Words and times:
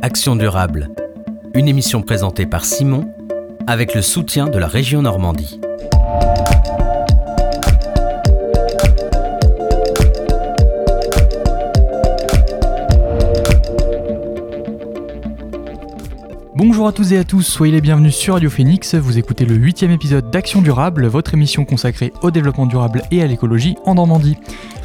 Action 0.00 0.36
durable, 0.36 0.90
une 1.54 1.66
émission 1.66 2.02
présentée 2.02 2.46
par 2.46 2.64
Simon 2.64 3.12
avec 3.66 3.96
le 3.96 4.02
soutien 4.02 4.46
de 4.46 4.56
la 4.56 4.68
région 4.68 5.02
Normandie. 5.02 5.60
Bonjour 16.54 16.86
à 16.86 16.92
tous 16.92 17.12
et 17.12 17.18
à 17.18 17.24
tous, 17.24 17.42
soyez 17.42 17.72
les 17.72 17.80
bienvenus 17.80 18.14
sur 18.14 18.34
Radio 18.34 18.50
Phoenix. 18.50 18.94
Vous 18.94 19.18
écoutez 19.18 19.46
le 19.46 19.56
huitième 19.56 19.90
épisode 19.90 20.30
d'Action 20.30 20.62
Durable, 20.62 21.06
votre 21.08 21.34
émission 21.34 21.64
consacrée 21.64 22.12
au 22.22 22.30
développement 22.30 22.66
durable 22.66 23.02
et 23.10 23.20
à 23.20 23.26
l'écologie 23.26 23.76
en 23.84 23.96
Normandie. 23.96 24.36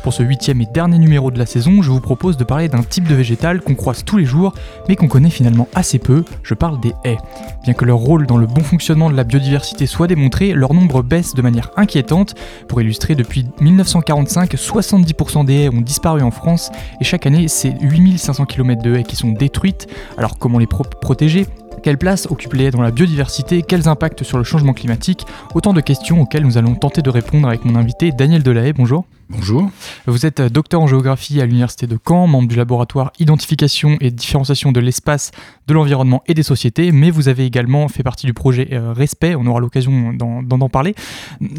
Pour 0.04 0.14
ce 0.14 0.22
huitième 0.22 0.60
et 0.60 0.66
dernier 0.66 1.00
numéro 1.00 1.32
de 1.32 1.40
la 1.40 1.46
saison, 1.46 1.82
je 1.82 1.90
vous 1.90 2.02
propose 2.02 2.36
de 2.36 2.44
parler 2.44 2.68
d'un 2.68 2.84
type 2.84 3.08
de 3.08 3.16
végétal 3.16 3.62
qu'on 3.62 3.74
croise 3.74 4.04
tous 4.04 4.18
les 4.18 4.26
jours, 4.26 4.54
mais 4.90 4.98
qu'on 4.98 5.08
connaît 5.08 5.30
finalement 5.30 5.70
assez 5.74 5.98
peu. 5.98 6.26
Je 6.44 6.54
parle 6.54 6.82
des 6.82 6.92
haies. 7.06 7.18
Bien 7.64 7.74
que 7.74 7.86
leur 7.86 8.00
rôle 8.00 8.28
dans 8.28 8.36
le 8.36 8.46
bon 8.46 8.64
fonctionnement 8.64 9.10
de 9.10 9.16
la 9.16 9.24
biodiversité 9.24 9.86
soit 9.86 10.08
démontré, 10.08 10.52
leur 10.52 10.74
nombre 10.74 11.04
baisse 11.04 11.34
de 11.36 11.42
manière 11.42 11.72
inquiétante. 11.78 12.36
Pour 12.68 12.82
illustrer, 12.82 13.16
depuis 13.16 13.46
1945, 13.62 14.54
70% 14.56 15.46
des 15.46 15.54
haies 15.54 15.70
ont 15.70 15.80
disparu 15.80 16.22
en 16.22 16.32
France, 16.32 16.70
et 17.00 17.06
chaque 17.06 17.26
année, 17.26 17.48
c'est 17.48 17.74
8500 17.80 18.44
km 18.46 18.84
de 18.84 18.96
haies 18.96 19.04
qui 19.04 19.16
sont 19.16 19.32
détruites. 19.32 19.88
Alors 20.18 20.38
comment 20.38 20.60
les 20.60 20.68
protéger? 20.68 21.48
Quelle 21.82 21.98
place 21.98 22.28
occupent 22.30 22.56
les 22.56 22.66
haies 22.66 22.72
dans 22.72 22.82
la 22.82 22.92
biodiversité? 22.92 23.62
Quels 23.62 23.88
impacts 23.88 24.24
sur 24.24 24.38
le 24.38 24.44
changement 24.44 24.74
climatique? 24.74 25.26
Autant 25.56 25.72
de 25.72 25.80
questions 25.80 26.22
auxquelles 26.22 26.44
nous 26.44 26.58
allons 26.58 26.76
tenter 26.76 27.02
de 27.02 27.10
répondre 27.10 27.48
avec 27.48 27.64
mon 27.64 27.76
invité 27.76 28.12
Daniel 28.12 28.44
Delahaye. 28.44 28.74
Bonjour. 28.74 29.06
Bonjour. 29.36 29.72
Vous 30.06 30.26
êtes 30.28 30.42
docteur 30.42 30.82
en 30.82 30.88
géographie 30.88 31.42
à 31.42 31.46
l'Université 31.46 31.88
de 31.88 31.98
Caen, 32.08 32.28
membre 32.28 32.48
du 32.48 32.56
laboratoire 32.56 33.12
Identification 33.20 33.98
et 34.00 34.12
Différenciation 34.12 34.72
de 34.72 34.80
l'espace, 34.80 35.32
de 35.68 35.74
l'environnement 35.74 36.22
et 36.28 36.36
des 36.36 36.44
sociétés, 36.44 36.92
mais 36.92 37.10
vous 37.10 37.30
avez 37.30 37.46
également 37.46 37.88
fait 37.88 38.04
partie 38.04 38.28
du 38.28 38.34
projet 38.34 38.70
euh, 38.72 38.94
Respect, 38.94 39.36
on 39.36 39.46
aura 39.48 39.60
l'occasion 39.60 40.14
d'en 40.14 40.70
parler. 40.70 40.94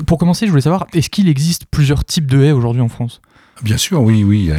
Pour 0.07 0.19
commencer, 0.19 0.47
je 0.47 0.51
voulais 0.51 0.63
savoir, 0.63 0.87
est-ce 0.95 1.11
qu'il 1.11 1.29
existe 1.29 1.67
plusieurs 1.67 2.05
types 2.05 2.27
de 2.27 2.45
haies 2.45 2.53
aujourd'hui 2.53 2.83
en 2.83 2.89
France? 2.89 3.21
Bien 3.63 3.77
sûr, 3.77 4.03
oui, 4.03 4.25
oui. 4.25 4.51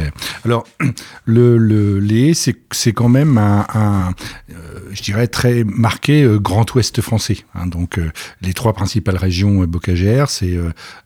Alors, 0.44 0.66
le, 1.24 1.58
le 1.58 1.98
les 1.98 2.34
c'est 2.34 2.92
quand 2.92 3.08
même 3.08 3.38
un, 3.38 4.14
euh, 4.50 4.80
je 4.92 5.02
dirais, 5.02 5.26
très 5.26 5.64
marqué 5.64 6.22
euh, 6.22 6.38
Grand 6.38 6.72
Ouest 6.74 7.00
français. 7.00 7.38
Hein. 7.54 7.66
donc, 7.66 7.98
euh, 7.98 8.10
les 8.42 8.54
trois 8.54 8.72
principales 8.72 9.16
régions 9.16 9.64
bocagères, 9.64 10.30
c'est 10.30 10.56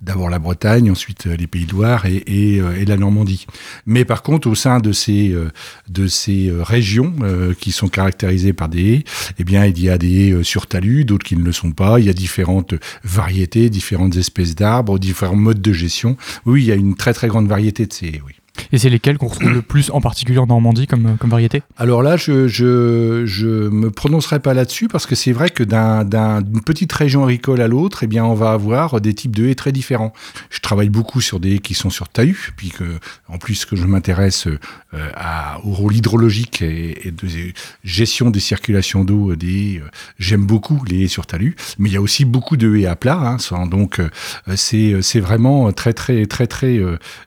d'abord 0.01 0.29
la 0.29 0.39
Bretagne, 0.39 0.91
ensuite 0.91 1.27
les 1.27 1.47
Pays 1.47 1.67
de 1.67 1.73
Loire 1.73 2.07
et, 2.07 2.61
la 2.87 2.97
Normandie. 2.97 3.47
Mais 3.87 4.05
par 4.05 4.23
contre, 4.23 4.49
au 4.49 4.55
sein 4.55 4.79
de 4.79 4.93
ces, 4.93 5.35
de 5.89 6.07
ces 6.07 6.53
régions 6.61 7.15
qui 7.59 7.73
sont 7.73 7.89
caractérisées 7.89 8.53
par 8.53 8.69
des 8.69 8.95
haies, 8.95 9.05
eh 9.39 9.45
bien, 9.45 9.65
il 9.67 9.81
y 9.81 9.89
a 9.89 9.99
des 9.99 10.29
haies 10.29 10.43
sur 10.43 10.67
talus, 10.67 11.05
d'autres 11.05 11.25
qui 11.25 11.37
ne 11.37 11.45
le 11.45 11.53
sont 11.53 11.73
pas. 11.73 12.01
Il 12.01 12.07
y 12.07 12.09
a 12.09 12.13
différentes 12.13 12.75
variétés, 13.05 13.71
différentes 13.71 14.17
espèces 14.17 14.55
d'arbres, 14.55 14.99
différents 14.99 15.37
modes 15.37 15.63
de 15.63 15.73
gestion. 15.73 16.17
Oui, 16.47 16.63
il 16.63 16.67
y 16.67 16.73
a 16.73 16.77
une 16.77 16.95
très 16.97 17.13
très 17.13 17.29
grande 17.29 17.49
variété 17.49 17.80
oui. 18.25 18.40
Et 18.73 18.79
c'est 18.79 18.91
lesquels 18.91 19.19
qu'on 19.19 19.29
retrouve 19.29 19.53
le 19.53 19.63
plus, 19.63 19.91
en 19.91 20.01
particulier 20.01 20.39
en 20.39 20.47
Normandie, 20.47 20.87
comme, 20.87 21.17
comme 21.19 21.31
variété? 21.31 21.63
Alors 21.77 22.03
là, 22.03 22.17
je, 22.17 22.47
je, 22.49 23.25
je 23.27 23.47
me 23.47 23.91
prononcerai 23.91 24.41
pas 24.41 24.55
là-dessus 24.55 24.89
parce 24.89 25.07
que 25.07 25.15
c'est 25.15 25.33
vrai 25.33 25.51
que 25.51 25.63
d'une 25.63 26.61
petite 26.63 26.93
région 26.93 27.25
agricole 27.25 27.61
à 27.61 27.69
l'autre, 27.69 28.05
eh 28.05 28.21
on 28.21 28.35
va 28.35 28.53
avoir 28.53 29.01
des 29.01 29.15
types 29.15 29.35
de 29.35 29.47
haies 29.47 29.55
très 29.55 29.73
différents. 29.73 30.13
Je 30.51 30.61
travaille 30.61 30.89
beaucoup 30.89 31.21
sur 31.21 31.41
des 31.41 31.55
haies 31.55 31.59
qui 31.59 31.75
sont 31.75 31.91
sur 31.91 32.09
talus, 32.09 32.53
puis 32.57 32.71
que, 32.71 32.99
en 33.29 33.39
plus, 33.39 33.65
que 33.65 33.77
je 33.77 33.85
m'intéresse 33.85 34.47
euh, 34.47 35.09
au 35.65 35.73
rôle 35.73 35.95
hydrologique 35.97 36.63
et, 36.63 37.13
de 37.13 37.29
gestion 37.85 38.31
des 38.31 38.41
circulations 38.41 39.05
d'eau 39.05 39.37
des 39.37 39.79
euh, 39.79 39.89
J'aime 40.19 40.45
beaucoup 40.45 40.85
les 40.85 41.05
haies 41.05 41.09
sur 41.09 41.27
talus, 41.27 41.57
mais 41.79 41.89
il 41.89 41.93
y 41.93 41.97
a 41.97 42.01
aussi 42.01 42.25
beaucoup 42.25 42.57
de 42.57 42.77
haies 42.77 42.87
à 42.87 42.97
plat, 42.97 43.39
hein, 43.53 43.67
donc 43.67 44.01
euh, 44.01 44.09
c'est 44.57 45.01
c'est 45.03 45.21
vraiment 45.21 45.73
très 45.73 45.93
très 45.93 46.27
très 46.27 46.47
très 46.47 46.81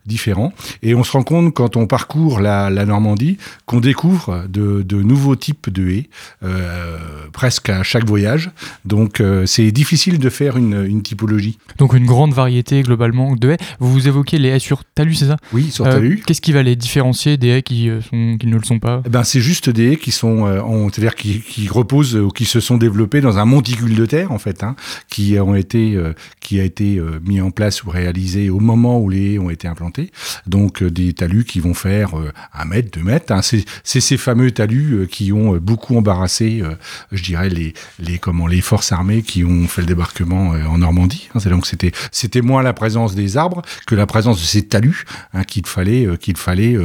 différent. 0.06 0.53
Et 0.81 0.96
on 0.96 1.03
se 1.03 1.12
rend 1.12 1.22
compte 1.23 1.53
quand 1.53 1.78
on 1.78 1.88
parcourt 1.88 2.39
la, 2.39 2.69
Normandie 2.85 3.38
qu'on 3.66 3.79
découvre 3.79 4.45
de, 4.50 5.01
nouveaux 5.01 5.35
types 5.35 5.69
de 5.69 5.89
haies 5.89 6.09
euh, 6.44 6.97
presque 7.31 7.69
à 7.69 7.84
chaque 7.84 8.06
voyage. 8.06 8.51
Donc 8.85 9.19
euh, 9.19 9.45
c'est 9.45 9.72
difficile 9.72 10.19
de 10.19 10.29
faire 10.29 10.57
une, 10.57 11.01
typologie. 11.01 11.57
Donc 11.78 11.94
une 11.94 12.06
grande 12.06 12.34
variété 12.34 12.81
globalement 12.81 13.35
de 13.35 13.51
haies. 13.51 13.57
Vous 13.79 14.07
évoquez 14.07 14.38
les 14.38 14.50
haies 14.50 14.59
sur 14.59 14.84
talus, 14.84 15.16
c'est 15.16 15.28
ça? 15.28 15.38
Oui, 15.51 15.72
sur 15.72 15.85
talus. 15.85 16.19
Euh, 16.19 16.23
qu'est-ce 16.25 16.41
qui 16.41 16.51
va 16.51 16.63
les 16.63 16.75
différencier 16.75 17.38
des 17.38 17.50
haies 17.50 17.63
qui, 17.63 17.90
sont, 18.09 18.38
qui 18.40 18.47
ne 18.47 18.55
le 18.55 18.63
sont 18.63 18.79
pas? 18.79 19.01
Eh 19.05 19.09
ben, 19.09 19.23
C'est 19.23 19.41
juste 19.41 19.69
des 19.69 19.94
haies 19.94 19.97
qui, 19.97 20.11
sont, 20.11 20.45
c'est-à-dire 20.91 21.16
qui, 21.16 21.41
qui, 21.41 21.67
reposent 21.67 22.16
ou 22.16 22.29
qui 22.29 22.45
se 22.45 22.59
sont 22.59 22.78
développées 22.78 23.22
dans 23.22 23.38
un 23.38 23.45
monticule 23.45 23.95
de 23.95 24.05
terre 24.05 24.31
en 24.31 24.40
fait, 24.40 24.63
hein, 24.63 24.75
qui, 25.09 25.38
ont 25.40 25.55
été, 25.55 26.00
qui 26.40 26.59
a 26.59 26.63
été 26.63 27.01
mis 27.25 27.41
en 27.41 27.51
place 27.51 27.84
ou 27.84 27.90
réalisé 27.90 28.50
au 28.50 28.59
moment 28.59 29.00
où 29.00 29.09
les 29.09 29.34
haies 29.34 29.40
ont 29.40 29.50
été 29.50 29.67
implantées. 29.67 30.11
Donc 30.47 30.84
des 30.84 31.03
talus 31.12 31.44
qui 31.44 31.59
vont 31.59 31.74
faire 31.74 32.18
euh, 32.18 32.31
un 32.53 32.66
mètre, 32.66 32.91
deux 32.91 33.03
mètres. 33.03 33.34
Hein. 33.34 33.41
C'est 33.41 34.00
ces 34.00 34.18
fameux 34.18 34.52
talus 34.52 34.94
euh, 34.94 35.06
qui 35.06 35.34
ont 35.34 35.56
euh, 35.56 35.59
beaucoup 35.59 35.97
embarrassé, 35.97 36.64
je 37.12 37.24
dirais, 37.24 37.50
les, 37.50 37.74
les, 38.00 38.19
comment, 38.19 38.47
les 38.47 38.62
forces 38.62 38.91
armées 38.91 39.22
qui 39.22 39.44
ont 39.44 39.68
fait 39.68 39.81
le 39.81 39.88
débarquement 39.88 40.50
en 40.50 40.78
Normandie. 40.78 41.30
Hein. 41.36 41.40
Donc 41.50 41.66
c'était 41.66 41.91
c'était 42.12 42.41
moins 42.41 42.64
la 42.64 42.74
présence 42.74 43.16
des 43.16 43.38
arbres 43.38 43.62
que 43.88 43.96
la 43.96 44.06
présence 44.06 44.40
de 44.40 44.46
ces 44.46 44.64
talus 44.64 45.06
hein, 45.34 45.44
qu'il 45.44 45.66
fallait 45.66 46.18
qu'il 46.18 46.38
fallait 46.38 46.78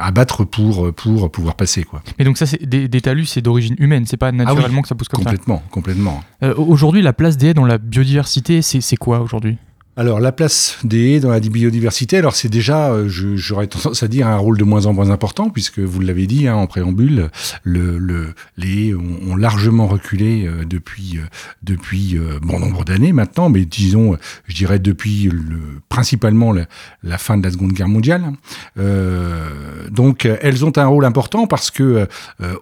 abattre 0.00 0.44
pour 0.44 0.92
pour 0.94 1.30
pouvoir 1.30 1.54
passer 1.54 1.84
quoi. 1.84 2.02
Mais 2.18 2.24
donc 2.24 2.38
ça 2.38 2.46
c'est 2.46 2.64
des, 2.64 3.00
talus 3.00 3.26
c'est 3.26 3.42
d'origine 3.42 3.76
humaine, 3.78 4.04
c'est 4.06 4.16
pas 4.16 4.28
ah 4.28 4.32
naturellement 4.32 4.82
que 4.82 4.88
ça 4.88 4.94
pousse 4.94 5.08
comme 5.08 5.22
complètement, 5.22 5.58
ça? 5.58 5.70
Complètement, 5.70 6.22
complètement. 6.40 6.64
aujourd'hui 6.72 7.02
la 7.02 7.12
place 7.12 7.36
des 7.36 7.48
haies 7.48 7.54
dans 7.54 7.66
la 7.66 7.78
biodiversité 7.78 8.62
c'est 8.62 8.96
quoi 8.96 9.20
aujourd'hui? 9.20 9.58
Alors 9.98 10.20
la 10.20 10.30
place 10.30 10.78
des 10.84 11.14
haies 11.14 11.20
dans 11.20 11.30
la 11.30 11.40
biodiversité, 11.40 12.18
alors 12.18 12.36
c'est 12.36 12.48
déjà, 12.48 12.92
euh, 12.92 13.08
j'aurais 13.08 13.66
tendance 13.66 14.04
à 14.04 14.06
dire, 14.06 14.28
un 14.28 14.36
rôle 14.36 14.56
de 14.56 14.62
moins 14.62 14.86
en 14.86 14.92
moins 14.92 15.10
important, 15.10 15.50
puisque 15.50 15.80
vous 15.80 15.98
l'avez 15.98 16.28
dit 16.28 16.46
hein, 16.46 16.54
en 16.54 16.68
préambule, 16.68 17.30
le, 17.64 17.98
le, 17.98 18.32
les 18.56 18.90
haies 18.90 18.94
ont, 18.94 19.34
largement 19.34 19.88
reculé 19.88 20.46
euh, 20.46 20.64
depuis, 20.64 21.18
euh, 22.16 22.38
bon 22.40 22.60
nombre 22.60 22.84
d'années 22.84 23.12
maintenant, 23.12 23.48
mais 23.48 23.64
disons, 23.64 24.16
je 24.46 24.54
dirais 24.54 24.78
depuis 24.78 25.30
le, 25.32 25.58
principalement 25.88 26.52
la, 26.52 27.18
fin 27.18 27.36
de 27.36 27.42
la 27.42 27.50
Seconde 27.50 27.72
Guerre 27.72 27.88
mondiale. 27.88 28.22
donc 29.90 30.26
elles 30.26 30.64
ont 30.64 30.72
un 30.76 30.86
rôle 30.86 31.06
important 31.06 31.48
parce 31.48 31.72
que 31.72 32.06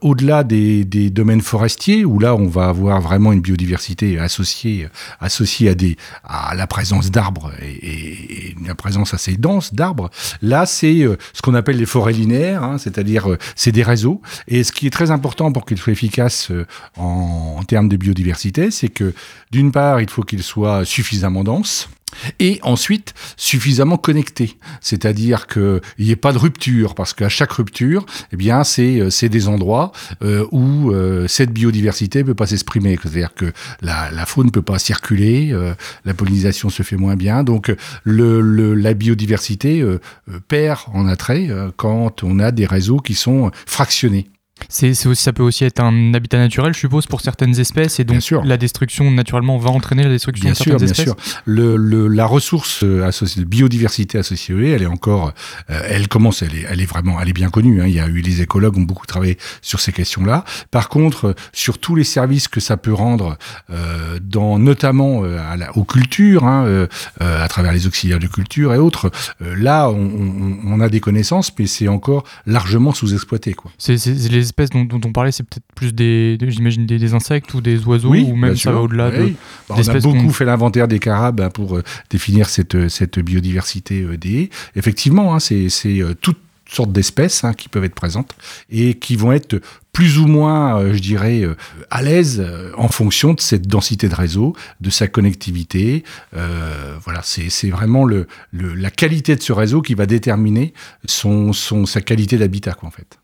au-delà 0.00 0.42
des, 0.42 0.84
domaines 1.10 1.42
forestiers, 1.42 2.06
où 2.06 2.18
là 2.18 2.34
on 2.34 2.48
va 2.48 2.68
avoir 2.68 3.02
vraiment 3.02 3.32
une 3.32 3.40
biodiversité 3.40 4.18
associée, 4.18 4.88
à 5.20 6.54
la 6.54 6.66
présence 6.66 7.10
d'arbres, 7.10 7.25
et, 7.62 8.54
une 8.58 8.74
présence 8.74 9.14
assez 9.14 9.36
dense 9.36 9.74
d'arbres. 9.74 10.10
Là, 10.42 10.66
c'est 10.66 11.02
euh, 11.02 11.16
ce 11.32 11.42
qu'on 11.42 11.54
appelle 11.54 11.76
les 11.76 11.86
forêts 11.86 12.12
linéaires, 12.12 12.62
hein, 12.62 12.78
c'est-à-dire 12.78 13.30
euh, 13.30 13.38
c'est 13.54 13.72
des 13.72 13.82
réseaux. 13.82 14.20
Et 14.48 14.64
ce 14.64 14.72
qui 14.72 14.86
est 14.86 14.90
très 14.90 15.10
important 15.10 15.52
pour 15.52 15.64
qu'ils 15.64 15.78
soient 15.78 15.92
efficaces 15.92 16.50
euh, 16.50 16.66
en, 16.96 17.56
en 17.58 17.64
termes 17.64 17.88
de 17.88 17.96
biodiversité, 17.96 18.70
c'est 18.70 18.88
que 18.88 19.14
d'une 19.50 19.72
part, 19.72 20.00
il 20.00 20.10
faut 20.10 20.22
qu'ils 20.22 20.42
soient 20.42 20.84
suffisamment 20.84 21.44
denses 21.44 21.88
et 22.38 22.60
ensuite 22.62 23.14
suffisamment 23.36 23.96
connecté, 23.96 24.56
c'est-à-dire 24.80 25.46
qu'il 25.46 25.80
n'y 25.98 26.10
ait 26.10 26.16
pas 26.16 26.32
de 26.32 26.38
rupture, 26.38 26.94
parce 26.94 27.12
qu'à 27.12 27.28
chaque 27.28 27.52
rupture, 27.52 28.06
eh 28.32 28.36
bien, 28.36 28.64
c'est 28.64 29.00
euh, 29.00 29.28
des 29.28 29.48
endroits 29.48 29.92
euh, 30.22 30.46
où 30.52 30.92
euh, 30.92 31.26
cette 31.26 31.50
biodiversité 31.50 32.22
peut 32.22 32.34
pas 32.34 32.46
s'exprimer, 32.46 32.98
c'est-à-dire 33.02 33.34
que 33.34 33.52
la, 33.82 34.24
faune 34.26 34.50
peut 34.50 34.62
pas 34.62 34.78
circuler, 34.78 35.54
la 36.04 36.14
pollinisation 36.14 36.68
se 36.68 36.82
fait 36.82 36.96
moins 36.96 37.16
bien, 37.16 37.44
donc 37.44 37.74
la 38.04 38.94
biodiversité 38.94 39.84
perd 40.48 40.80
en 40.92 41.06
attrait 41.06 41.48
quand 41.76 42.22
on 42.22 42.38
a 42.38 42.50
des 42.50 42.66
réseaux 42.66 42.98
qui 42.98 43.14
sont 43.14 43.50
fractionnés. 43.66 44.28
C'est, 44.68 44.94
ça 44.94 45.32
peut 45.32 45.42
aussi 45.42 45.64
être 45.64 45.80
un 45.80 46.14
habitat 46.14 46.38
naturel, 46.38 46.74
je 46.74 46.80
suppose, 46.80 47.06
pour 47.06 47.20
certaines 47.20 47.58
espèces, 47.60 48.00
et 48.00 48.04
donc 48.04 48.22
la 48.44 48.56
destruction 48.56 49.10
naturellement 49.10 49.58
va 49.58 49.70
entraîner 49.70 50.02
la 50.02 50.08
destruction 50.08 50.48
de 50.48 50.54
certaines 50.54 50.82
espèces. 50.82 51.04
Bien 51.04 51.14
sûr, 51.14 51.42
le, 51.44 51.76
le, 51.76 52.08
la 52.08 52.26
ressource 52.26 52.82
euh, 52.82 53.04
associée, 53.04 53.44
biodiversité 53.44 54.18
associée, 54.18 54.70
elle 54.70 54.82
est 54.82 54.86
encore, 54.86 55.32
euh, 55.70 55.80
elle 55.88 56.08
commence, 56.08 56.42
elle 56.42 56.54
est, 56.54 56.66
elle 56.68 56.80
est 56.80 56.86
vraiment, 56.86 57.20
elle 57.20 57.28
est 57.28 57.34
bien 57.34 57.50
connue. 57.50 57.80
Hein. 57.80 57.86
Il 57.86 57.94
y 57.94 58.00
a 58.00 58.08
eu 58.08 58.20
les 58.20 58.42
écologues 58.42 58.76
ont 58.76 58.82
beaucoup 58.82 59.06
travaillé 59.06 59.38
sur 59.62 59.78
ces 59.78 59.92
questions-là. 59.92 60.44
Par 60.70 60.88
contre, 60.88 61.34
sur 61.52 61.78
tous 61.78 61.94
les 61.94 62.04
services 62.04 62.48
que 62.48 62.60
ça 62.60 62.76
peut 62.76 62.94
rendre, 62.94 63.36
euh, 63.70 64.18
dans 64.20 64.58
notamment 64.58 65.22
euh, 65.22 65.38
à 65.38 65.56
la, 65.56 65.76
aux 65.76 65.84
cultures, 65.84 66.44
hein, 66.44 66.86
à 67.20 67.48
travers 67.48 67.72
les 67.72 67.86
auxiliaires 67.86 68.18
de 68.18 68.26
culture 68.26 68.74
et 68.74 68.78
autres, 68.78 69.10
là, 69.40 69.88
on, 69.90 69.94
on, 69.94 70.58
on, 70.64 70.80
a 70.80 70.88
des 70.88 71.00
connaissances, 71.00 71.52
mais 71.58 71.66
c'est 71.66 71.88
encore 71.88 72.24
largement 72.46 72.92
sous-exploité. 72.92 73.54
Quoi. 73.54 73.70
C'est, 73.78 73.96
les 74.06 74.45
espèces 74.46 74.70
dont, 74.70 74.88
on 74.92 75.12
parlait, 75.12 75.32
c'est 75.32 75.42
peut-être 75.42 75.66
plus 75.74 75.92
des, 75.92 76.38
j'imagine, 76.40 76.86
des, 76.86 77.14
insectes 77.14 77.52
ou 77.54 77.60
des 77.60 77.84
oiseaux, 77.84 78.14
ou 78.14 78.36
même 78.36 78.56
ça 78.56 78.72
va 78.72 78.80
au-delà 78.80 79.10
de. 79.10 79.32
Bah, 79.68 79.76
on 79.78 79.88
a 79.88 80.00
beaucoup 80.00 80.30
fait 80.30 80.44
l'inventaire 80.44 80.88
des 80.88 80.98
carabes 80.98 81.40
hein, 81.40 81.50
pour 81.50 81.76
euh, 81.76 81.82
définir 82.10 82.48
cette, 82.48 82.88
cette 82.88 83.18
biodiversité 83.18 84.02
euh, 84.02 84.16
des. 84.16 84.50
Effectivement, 84.74 85.34
hein, 85.34 85.40
c'est 85.40 85.68
euh, 85.86 86.14
tout 86.20 86.34
sortes 86.68 86.92
d'espèces 86.92 87.44
hein, 87.44 87.54
qui 87.54 87.68
peuvent 87.68 87.84
être 87.84 87.94
présentes 87.94 88.34
et 88.70 88.94
qui 88.94 89.16
vont 89.16 89.32
être 89.32 89.60
plus 89.92 90.18
ou 90.18 90.26
moins, 90.26 90.78
euh, 90.78 90.92
je 90.92 90.98
dirais, 90.98 91.42
euh, 91.42 91.56
à 91.90 92.02
l'aise 92.02 92.42
euh, 92.44 92.70
en 92.76 92.88
fonction 92.88 93.32
de 93.32 93.40
cette 93.40 93.66
densité 93.66 94.08
de 94.08 94.14
réseau, 94.14 94.54
de 94.80 94.90
sa 94.90 95.08
connectivité. 95.08 96.04
voilà, 96.32 97.22
c'est 97.22 97.70
vraiment 97.70 98.04
le, 98.04 98.26
la 98.52 98.90
qualité 98.90 99.36
de 99.36 99.42
ce 99.42 99.52
réseau 99.52 99.80
qui 99.80 99.94
va 99.94 100.06
déterminer 100.06 100.74
son, 101.06 101.52
son, 101.52 101.86
sa 101.86 102.00
qualité 102.00 102.36
d'habitat, 102.36 102.76
en 102.82 102.90
fait. 102.90 103.18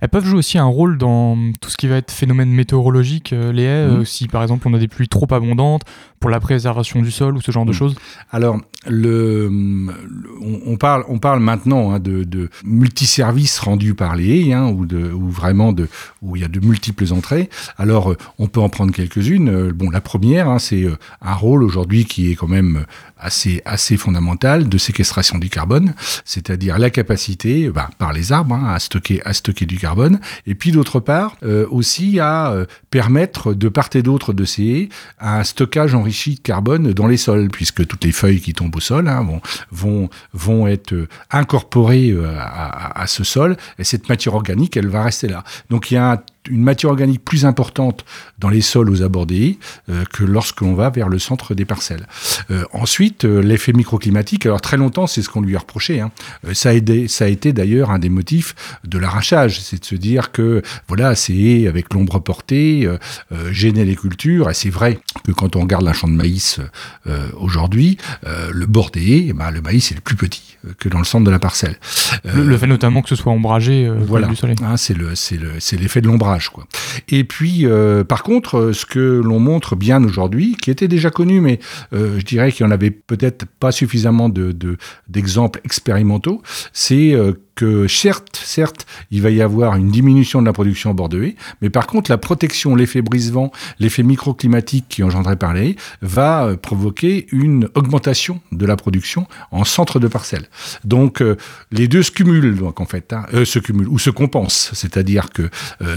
Elles 0.00 0.08
peuvent 0.08 0.24
jouer 0.24 0.38
aussi 0.38 0.58
un 0.58 0.66
rôle 0.66 0.98
dans 0.98 1.36
tout 1.60 1.70
ce 1.70 1.76
qui 1.76 1.88
va 1.88 1.96
être 1.96 2.10
phénomène 2.10 2.50
météorologique, 2.50 3.30
les 3.30 3.62
haies, 3.62 3.86
mmh. 3.88 4.04
si 4.04 4.28
par 4.28 4.42
exemple 4.42 4.68
on 4.68 4.74
a 4.74 4.78
des 4.78 4.88
pluies 4.88 5.08
trop 5.08 5.26
abondantes, 5.30 5.82
pour 6.20 6.30
la 6.30 6.40
préservation 6.40 7.02
du 7.02 7.10
sol 7.10 7.36
ou 7.36 7.40
ce 7.40 7.50
genre 7.50 7.64
de 7.64 7.70
mmh. 7.70 7.74
choses 7.74 7.96
Alors, 8.30 8.60
le, 8.88 9.50
on, 10.66 10.76
parle, 10.76 11.04
on 11.08 11.18
parle 11.18 11.40
maintenant 11.40 11.92
hein, 11.92 11.98
de, 11.98 12.24
de 12.24 12.48
multiservices 12.64 13.58
rendus 13.58 13.94
par 13.94 14.16
les 14.16 14.40
haies, 14.40 14.52
hein, 14.52 14.68
ou, 14.68 14.86
de, 14.86 15.10
ou 15.10 15.28
vraiment 15.30 15.72
de, 15.72 15.88
où 16.22 16.36
il 16.36 16.42
y 16.42 16.44
a 16.44 16.48
de 16.48 16.60
multiples 16.60 17.12
entrées. 17.12 17.50
Alors, 17.78 18.12
euh, 18.12 18.16
on 18.38 18.48
peut 18.48 18.60
en 18.60 18.68
prendre 18.68 18.92
quelques-unes. 18.92 19.48
Euh, 19.48 19.72
bon, 19.72 19.90
la 19.90 20.00
première, 20.00 20.48
hein, 20.48 20.58
c'est 20.58 20.84
euh, 20.84 20.96
un 21.20 21.34
rôle 21.34 21.62
aujourd'hui 21.62 22.04
qui 22.04 22.30
est 22.30 22.34
quand 22.34 22.48
même 22.48 22.86
assez, 23.18 23.62
assez 23.64 23.96
fondamental 23.96 24.68
de 24.68 24.78
séquestration 24.78 25.38
du 25.38 25.48
carbone, 25.48 25.94
c'est-à-dire 26.24 26.78
la 26.78 26.90
capacité, 26.90 27.70
bah, 27.70 27.90
par 27.98 28.12
les 28.12 28.32
arbres, 28.32 28.54
à, 28.54 28.78
stocker, 28.78 29.22
à 29.24 29.32
stocker 29.32 29.66
du 29.66 29.78
carbone, 29.78 30.20
et 30.46 30.54
puis 30.54 30.70
d'autre 30.70 31.00
part, 31.00 31.36
aussi 31.70 32.20
à 32.20 32.54
permettre 32.90 33.54
de 33.54 33.68
part 33.68 33.88
et 33.94 34.02
d'autre 34.02 34.32
de 34.32 34.44
ces 34.44 34.62
haies 34.62 34.88
un 35.18 35.44
stockage 35.44 35.94
enrichi 36.06 36.36
de 36.36 36.40
carbone 36.40 36.92
dans 36.92 37.06
les 37.06 37.16
sols, 37.16 37.48
puisque 37.48 37.86
toutes 37.86 38.04
les 38.04 38.12
feuilles 38.12 38.40
qui 38.40 38.52
tombent 38.52 38.76
au 38.76 38.80
sol 38.80 39.08
hein, 39.08 39.22
vont, 39.22 39.40
vont, 39.70 40.10
vont 40.32 40.66
être 40.68 40.94
incorporées 41.30 42.16
à, 42.38 43.00
à 43.00 43.06
ce 43.06 43.24
sol, 43.24 43.56
et 43.78 43.84
cette 43.84 44.08
matière 44.08 44.34
organique, 44.34 44.76
elle 44.76 44.88
va 44.88 45.02
rester 45.02 45.28
là. 45.28 45.42
Donc 45.70 45.90
il 45.90 45.94
y 45.94 45.96
a 45.96 46.12
un 46.12 46.18
une 46.48 46.62
matière 46.62 46.90
organique 46.90 47.24
plus 47.24 47.44
importante 47.44 48.04
dans 48.38 48.48
les 48.48 48.60
sols 48.60 48.90
aux 48.90 49.02
abords 49.02 49.26
des 49.26 49.58
euh, 49.88 50.04
que 50.12 50.24
lorsque 50.24 50.60
l'on 50.60 50.74
va 50.74 50.90
vers 50.90 51.08
le 51.08 51.18
centre 51.18 51.54
des 51.54 51.64
parcelles. 51.64 52.06
Euh, 52.50 52.64
ensuite, 52.72 53.24
euh, 53.24 53.40
l'effet 53.40 53.72
microclimatique, 53.72 54.46
alors 54.46 54.60
très 54.60 54.76
longtemps, 54.76 55.06
c'est 55.06 55.22
ce 55.22 55.28
qu'on 55.28 55.40
lui 55.40 55.56
a 55.56 55.60
reproché. 55.60 56.00
Hein. 56.00 56.10
ça, 56.52 56.70
a 56.70 56.72
aidé, 56.72 57.08
ça 57.08 57.24
a 57.24 57.28
été 57.28 57.52
d'ailleurs 57.52 57.90
un 57.90 57.98
des 57.98 58.08
motifs 58.08 58.54
de 58.84 58.98
l'arrachage, 58.98 59.60
c'est 59.60 59.80
de 59.80 59.84
se 59.84 59.94
dire 59.94 60.32
que 60.32 60.62
voilà, 60.88 61.14
c'est 61.14 61.66
avec 61.66 61.92
l'ombre 61.94 62.18
portée, 62.18 62.88
gêner 63.50 63.84
les 63.84 63.96
cultures, 63.96 64.50
et 64.50 64.54
c'est 64.54 64.70
vrai 64.70 64.98
que 65.24 65.32
quand 65.32 65.56
on 65.56 65.62
regarde 65.62 65.86
un 65.86 65.92
champ 65.92 66.08
de 66.08 66.12
maïs 66.12 66.60
aujourd'hui, 67.38 67.98
le 68.24 68.66
bord 68.66 68.90
des 68.90 69.00
haies, 69.00 69.26
eh 69.28 69.32
ben, 69.32 69.50
le 69.50 69.60
maïs 69.60 69.90
est 69.92 69.94
le 69.94 70.00
plus 70.00 70.16
petit 70.16 70.56
que 70.78 70.88
dans 70.88 70.98
le 70.98 71.04
centre 71.04 71.24
de 71.24 71.30
la 71.30 71.38
parcelle. 71.38 71.76
Le, 72.24 72.56
fait 72.56 72.66
notamment 72.66 73.02
que 73.02 73.08
ce 73.08 73.16
soit 73.16 73.32
ombragé 73.32 73.88
voilà. 73.88 74.26
du 74.26 74.36
soleil. 74.36 74.56
Hein, 74.62 74.76
c'est 74.76 75.76
l'effet 75.76 76.00
de 76.00 76.06
l'ombrage. 76.06 76.35
Et 77.08 77.24
puis, 77.24 77.66
euh, 77.66 78.04
par 78.04 78.22
contre, 78.22 78.58
euh, 78.58 78.72
ce 78.72 78.86
que 78.86 79.20
l'on 79.24 79.38
montre 79.38 79.76
bien 79.76 80.02
aujourd'hui, 80.02 80.56
qui 80.60 80.70
était 80.70 80.88
déjà 80.88 81.10
connu, 81.10 81.40
mais 81.40 81.60
euh, 81.92 82.18
je 82.18 82.24
dirais 82.24 82.52
qu'il 82.52 82.66
n'y 82.66 82.72
en 82.72 82.74
avait 82.74 82.90
peut-être 82.90 83.46
pas 83.60 83.72
suffisamment 83.72 84.28
d'exemples 84.28 85.60
de, 85.60 85.66
expérimentaux, 85.66 86.42
c'est 86.72 87.14
que 87.56 87.88
certes, 87.88 88.36
certes, 88.36 88.86
il 89.10 89.22
va 89.22 89.30
y 89.30 89.40
avoir 89.40 89.76
une 89.76 89.90
diminution 89.90 90.40
de 90.40 90.46
la 90.46 90.52
production 90.52 90.90
en 90.90 90.94
bord 90.94 91.08
de 91.08 91.22
haie, 91.22 91.36
mais 91.62 91.70
par 91.70 91.86
contre, 91.86 92.10
la 92.10 92.18
protection, 92.18 92.76
l'effet 92.76 93.02
brise-vent, 93.02 93.50
l'effet 93.80 94.02
microclimatique 94.02 94.84
qui 94.88 95.00
est 95.00 95.04
engendré 95.04 95.36
par 95.36 95.54
les 95.54 95.76
va 96.02 96.44
euh, 96.44 96.56
provoquer 96.56 97.26
une 97.32 97.68
augmentation 97.74 98.40
de 98.52 98.66
la 98.66 98.76
production 98.76 99.26
en 99.50 99.64
centre 99.64 99.98
de 99.98 100.06
parcelle. 100.06 100.48
Donc, 100.84 101.22
euh, 101.22 101.36
les 101.72 101.88
deux 101.88 102.02
se 102.02 102.10
cumulent, 102.10 102.56
donc, 102.56 102.80
en 102.80 102.84
fait, 102.84 103.12
hein, 103.14 103.24
euh, 103.32 103.46
se 103.46 103.58
cumulent, 103.58 103.88
ou 103.88 103.98
se 103.98 104.10
compensent. 104.10 104.70
C'est-à-dire 104.74 105.30
que 105.30 105.48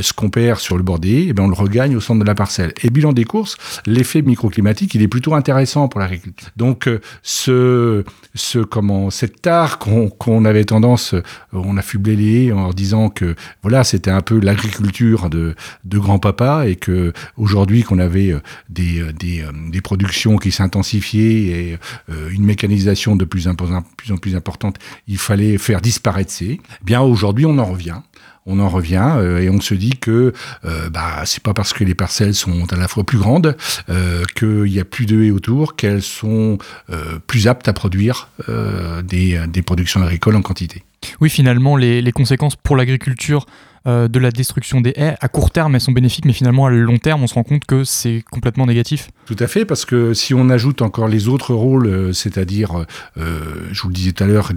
ce 0.02 0.14
qu'on 0.14 0.30
perd 0.30 0.60
sur 0.60 0.78
le 0.78 0.84
bord 0.84 1.00
des 1.00 1.10
haies, 1.10 1.26
eh 1.30 1.34
bien, 1.34 1.44
on 1.44 1.50
le 1.50 1.54
regagne 1.54 1.96
au 1.96 2.00
centre 2.00 2.22
de 2.22 2.26
la 2.26 2.36
parcelle. 2.36 2.74
Et 2.84 2.90
bilan 2.90 3.12
des 3.12 3.26
courses, 3.26 3.58
l'effet 3.86 4.22
microclimatique, 4.22 4.96
il 4.96 5.02
est 5.02 5.08
plutôt 5.08 5.34
intéressant 5.34 5.90
pour 5.90 6.00
l'agriculture. 6.00 6.48
Donc, 6.56 6.90
ce, 7.22 8.04
ce, 8.34 8.60
comment, 8.60 9.10
cette 9.10 9.42
tare 9.42 9.80
qu'on 9.80 10.46
avait 10.46 10.64
tendance 10.64 11.16
on 11.54 11.78
a 11.78 11.82
fublé 11.82 12.16
les 12.16 12.52
en 12.52 12.72
disant 12.72 13.10
que 13.10 13.36
voilà, 13.62 13.84
c'était 13.84 14.12
un 14.12 14.22
peu 14.22 14.40
l'agriculture 14.40 15.30
de, 15.30 15.56
grand-papa 15.86 16.68
et 16.68 16.76
que 16.76 17.14
aujourd'hui 17.38 17.84
qu'on 17.84 18.00
avait 18.00 18.32
euh, 18.32 18.40
des, 18.70 19.02
euh, 19.02 19.12
des, 19.12 19.42
euh, 19.42 19.52
des, 19.70 19.82
productions 19.82 20.38
qui 20.38 20.52
s'intensifiaient 20.52 21.20
et 21.20 21.78
une 22.32 22.44
mécanisation 22.44 23.16
de 23.16 23.26
plus 23.26 23.48
en 23.48 23.56
plus, 23.56 24.12
en 24.12 24.18
plus 24.18 24.36
importante, 24.36 24.78
il 25.08 25.18
fallait 25.18 25.58
faire 25.58 25.82
disparaître 25.82 26.32
ces. 26.32 26.60
Eh 26.82 26.86
bien 26.86 27.02
aujourd'hui, 27.02 27.46
on 27.46 27.58
en 27.58 27.66
revient 27.66 28.02
on 28.46 28.60
en 28.60 28.70
revient 28.70 29.16
et 29.42 29.50
on 29.50 29.62
se 29.62 29.74
dit 29.74 29.98
que 30.00 30.34
euh, 30.66 30.90
bah, 30.90 31.24
c'est 31.26 31.44
pas 31.44 31.54
parce 31.54 31.74
que 31.74 31.84
les 31.84 31.96
parcelles 31.96 32.36
sont 32.36 32.72
à 32.72 32.76
la 32.76 32.88
fois 32.88 33.04
plus 33.04 33.18
grandes 33.18 33.56
euh, 33.90 34.24
qu'il 34.36 34.72
y 34.72 34.80
a 34.80 34.86
plus 34.86 35.06
de 35.06 35.24
haies 35.24 35.32
autour 35.32 35.76
qu'elles 35.76 36.02
sont 36.02 36.58
plus 37.28 37.48
aptes 37.48 37.68
à 37.68 37.74
produire 37.74 38.30
des, 39.04 39.62
productions 39.66 40.02
agricoles 40.02 40.36
en 40.36 40.42
quantité. 40.42 40.84
Oui, 41.22 41.30
finalement, 41.30 41.76
les, 41.76 42.12
conséquences 42.12 42.56
pour 42.56 42.76
l'agriculture 42.76 43.46
euh, 43.88 44.08
de 44.08 44.20
la 44.20 44.32
destruction 44.32 44.82
des 44.82 44.94
haies, 44.96 45.16
à 45.22 45.28
court 45.30 45.52
terme, 45.52 45.76
elles 45.76 45.82
sont 45.82 45.92
bénéfiques, 45.92 46.26
mais 46.26 46.34
finalement, 46.34 46.66
à 46.66 46.70
long 46.70 46.98
terme, 46.98 47.24
on 47.24 47.28
se 47.28 47.34
rend 47.34 47.44
compte 47.44 47.66
que 47.66 47.84
c'est 47.84 48.24
complètement 48.30 48.66
négatif. 48.66 49.10
Tout 49.30 49.36
à 49.38 49.46
fait, 49.46 49.64
parce 49.64 49.86
que 49.86 50.16
si 50.16 50.34
on 50.34 50.50
ajoute 50.50 50.82
encore 50.82 51.08
les 51.08 51.28
autres 51.28 51.54
rôles, 51.54 51.86
euh, 51.86 52.14
c'est-à-dire, 52.14 52.84
euh, 53.20 53.40
je 53.72 53.80
vous 53.84 53.90
le 53.90 53.94
disais 53.94 54.12
tout 54.12 54.24
à 54.24 54.26
l'heure, 54.26 54.54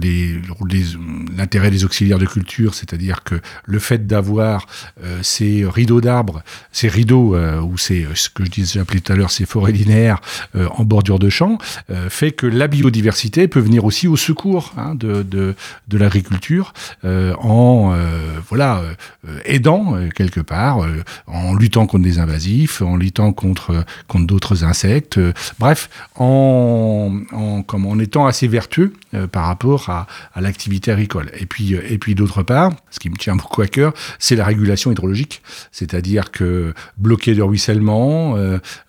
l'intérêt 1.37 1.69
des 1.69 1.85
auxiliaires 1.85 2.17
de 2.17 2.25
culture, 2.25 2.73
c'est-à-dire 2.73 3.23
que 3.23 3.35
le 3.65 3.77
fait 3.77 4.07
d'avoir 4.07 4.65
ces 5.21 5.63
rideaux 5.63 6.01
d'arbres, 6.01 6.41
ces 6.71 6.87
rideaux, 6.87 7.37
ou 7.37 7.77
ces, 7.77 8.07
ce 8.15 8.29
que 8.29 8.45
je 8.45 8.49
disais, 8.49 8.79
appelé 8.79 8.99
tout 8.99 9.13
à 9.13 9.15
l'heure, 9.15 9.29
ces 9.29 9.45
forêts 9.45 9.71
linéaires 9.71 10.21
en 10.55 10.83
bordure 10.83 11.19
de 11.19 11.29
champs, 11.29 11.57
fait 12.09 12.31
que 12.31 12.47
la 12.47 12.67
biodiversité 12.67 13.47
peut 13.47 13.59
venir 13.59 13.85
aussi 13.85 14.07
au 14.07 14.15
secours 14.15 14.73
hein, 14.77 14.95
de, 14.95 15.21
de, 15.21 15.55
de 15.87 15.97
l'agriculture 15.97 16.73
en, 17.03 17.95
voilà, 18.49 18.81
euh, 19.25 19.39
aidant 19.45 19.95
euh, 19.95 20.09
quelque 20.09 20.41
part, 20.41 20.83
euh, 20.83 21.01
en 21.27 21.55
luttant 21.55 21.85
contre 21.85 22.03
des 22.03 22.19
invasifs, 22.19 22.81
en 22.81 22.97
luttant 22.97 23.31
contre, 23.31 23.85
contre 24.09 24.27
d'autres 24.27 24.62
insectes, 24.63 25.19
bref, 25.59 25.89
en, 26.15 27.21
comme 27.65 27.85
en 27.85 27.99
étant 27.99 28.25
assez 28.25 28.47
vertueux 28.47 28.93
par 29.31 29.45
rapport 29.45 29.89
à, 29.89 30.07
l'activité 30.41 30.91
agricole. 30.91 31.31
Et 31.39 31.45
puis, 31.45 31.73
et 31.73 31.97
puis 31.97 32.15
d'autre 32.15 32.43
part, 32.43 32.71
ce 32.89 32.99
qui 32.99 33.09
me 33.09 33.15
tient 33.15 33.35
beaucoup 33.35 33.61
à 33.61 33.67
cœur, 33.67 33.93
c'est 34.19 34.35
la 34.35 34.45
régulation 34.45 34.91
hydrologique, 34.91 35.41
c'est-à-dire 35.71 36.31
que 36.31 36.73
bloquer 36.97 37.33
le 37.33 37.43
ruissellement, 37.43 38.35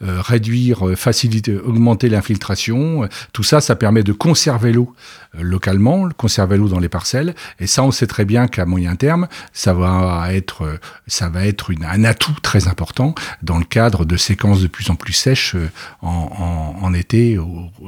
réduire, 0.00 0.92
faciliter, 0.96 1.58
augmenter 1.58 2.08
l'infiltration, 2.08 3.08
tout 3.32 3.42
ça, 3.42 3.60
ça 3.60 3.76
permet 3.76 4.02
de 4.02 4.12
conserver 4.12 4.72
l'eau 4.72 4.94
localement, 5.38 6.08
conserver 6.16 6.56
l'eau 6.56 6.68
dans 6.68 6.78
les 6.78 6.88
parcelles, 6.88 7.34
et 7.58 7.66
ça, 7.66 7.82
on 7.82 7.90
sait 7.90 8.06
très 8.06 8.24
bien 8.24 8.48
qu'à 8.48 8.66
moyen 8.66 8.96
terme, 8.96 9.28
ça 9.52 9.74
va 9.74 10.28
être, 10.32 10.78
ça 11.06 11.28
va 11.28 11.46
être 11.46 11.72
un 11.84 12.04
atout 12.04 12.36
très 12.42 12.68
important 12.68 13.14
dans 13.42 13.58
le 13.58 13.64
cadre 13.64 14.04
de 14.04 14.16
séquences 14.16 14.60
de 14.60 14.66
plus 14.66 14.90
en 14.90 14.94
plus 14.94 15.12
sèches 15.12 15.56
en, 16.02 16.94
été 16.94 17.38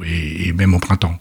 et, 0.05 0.53
même 0.53 0.73
au 0.73 0.79
printemps. 0.79 1.17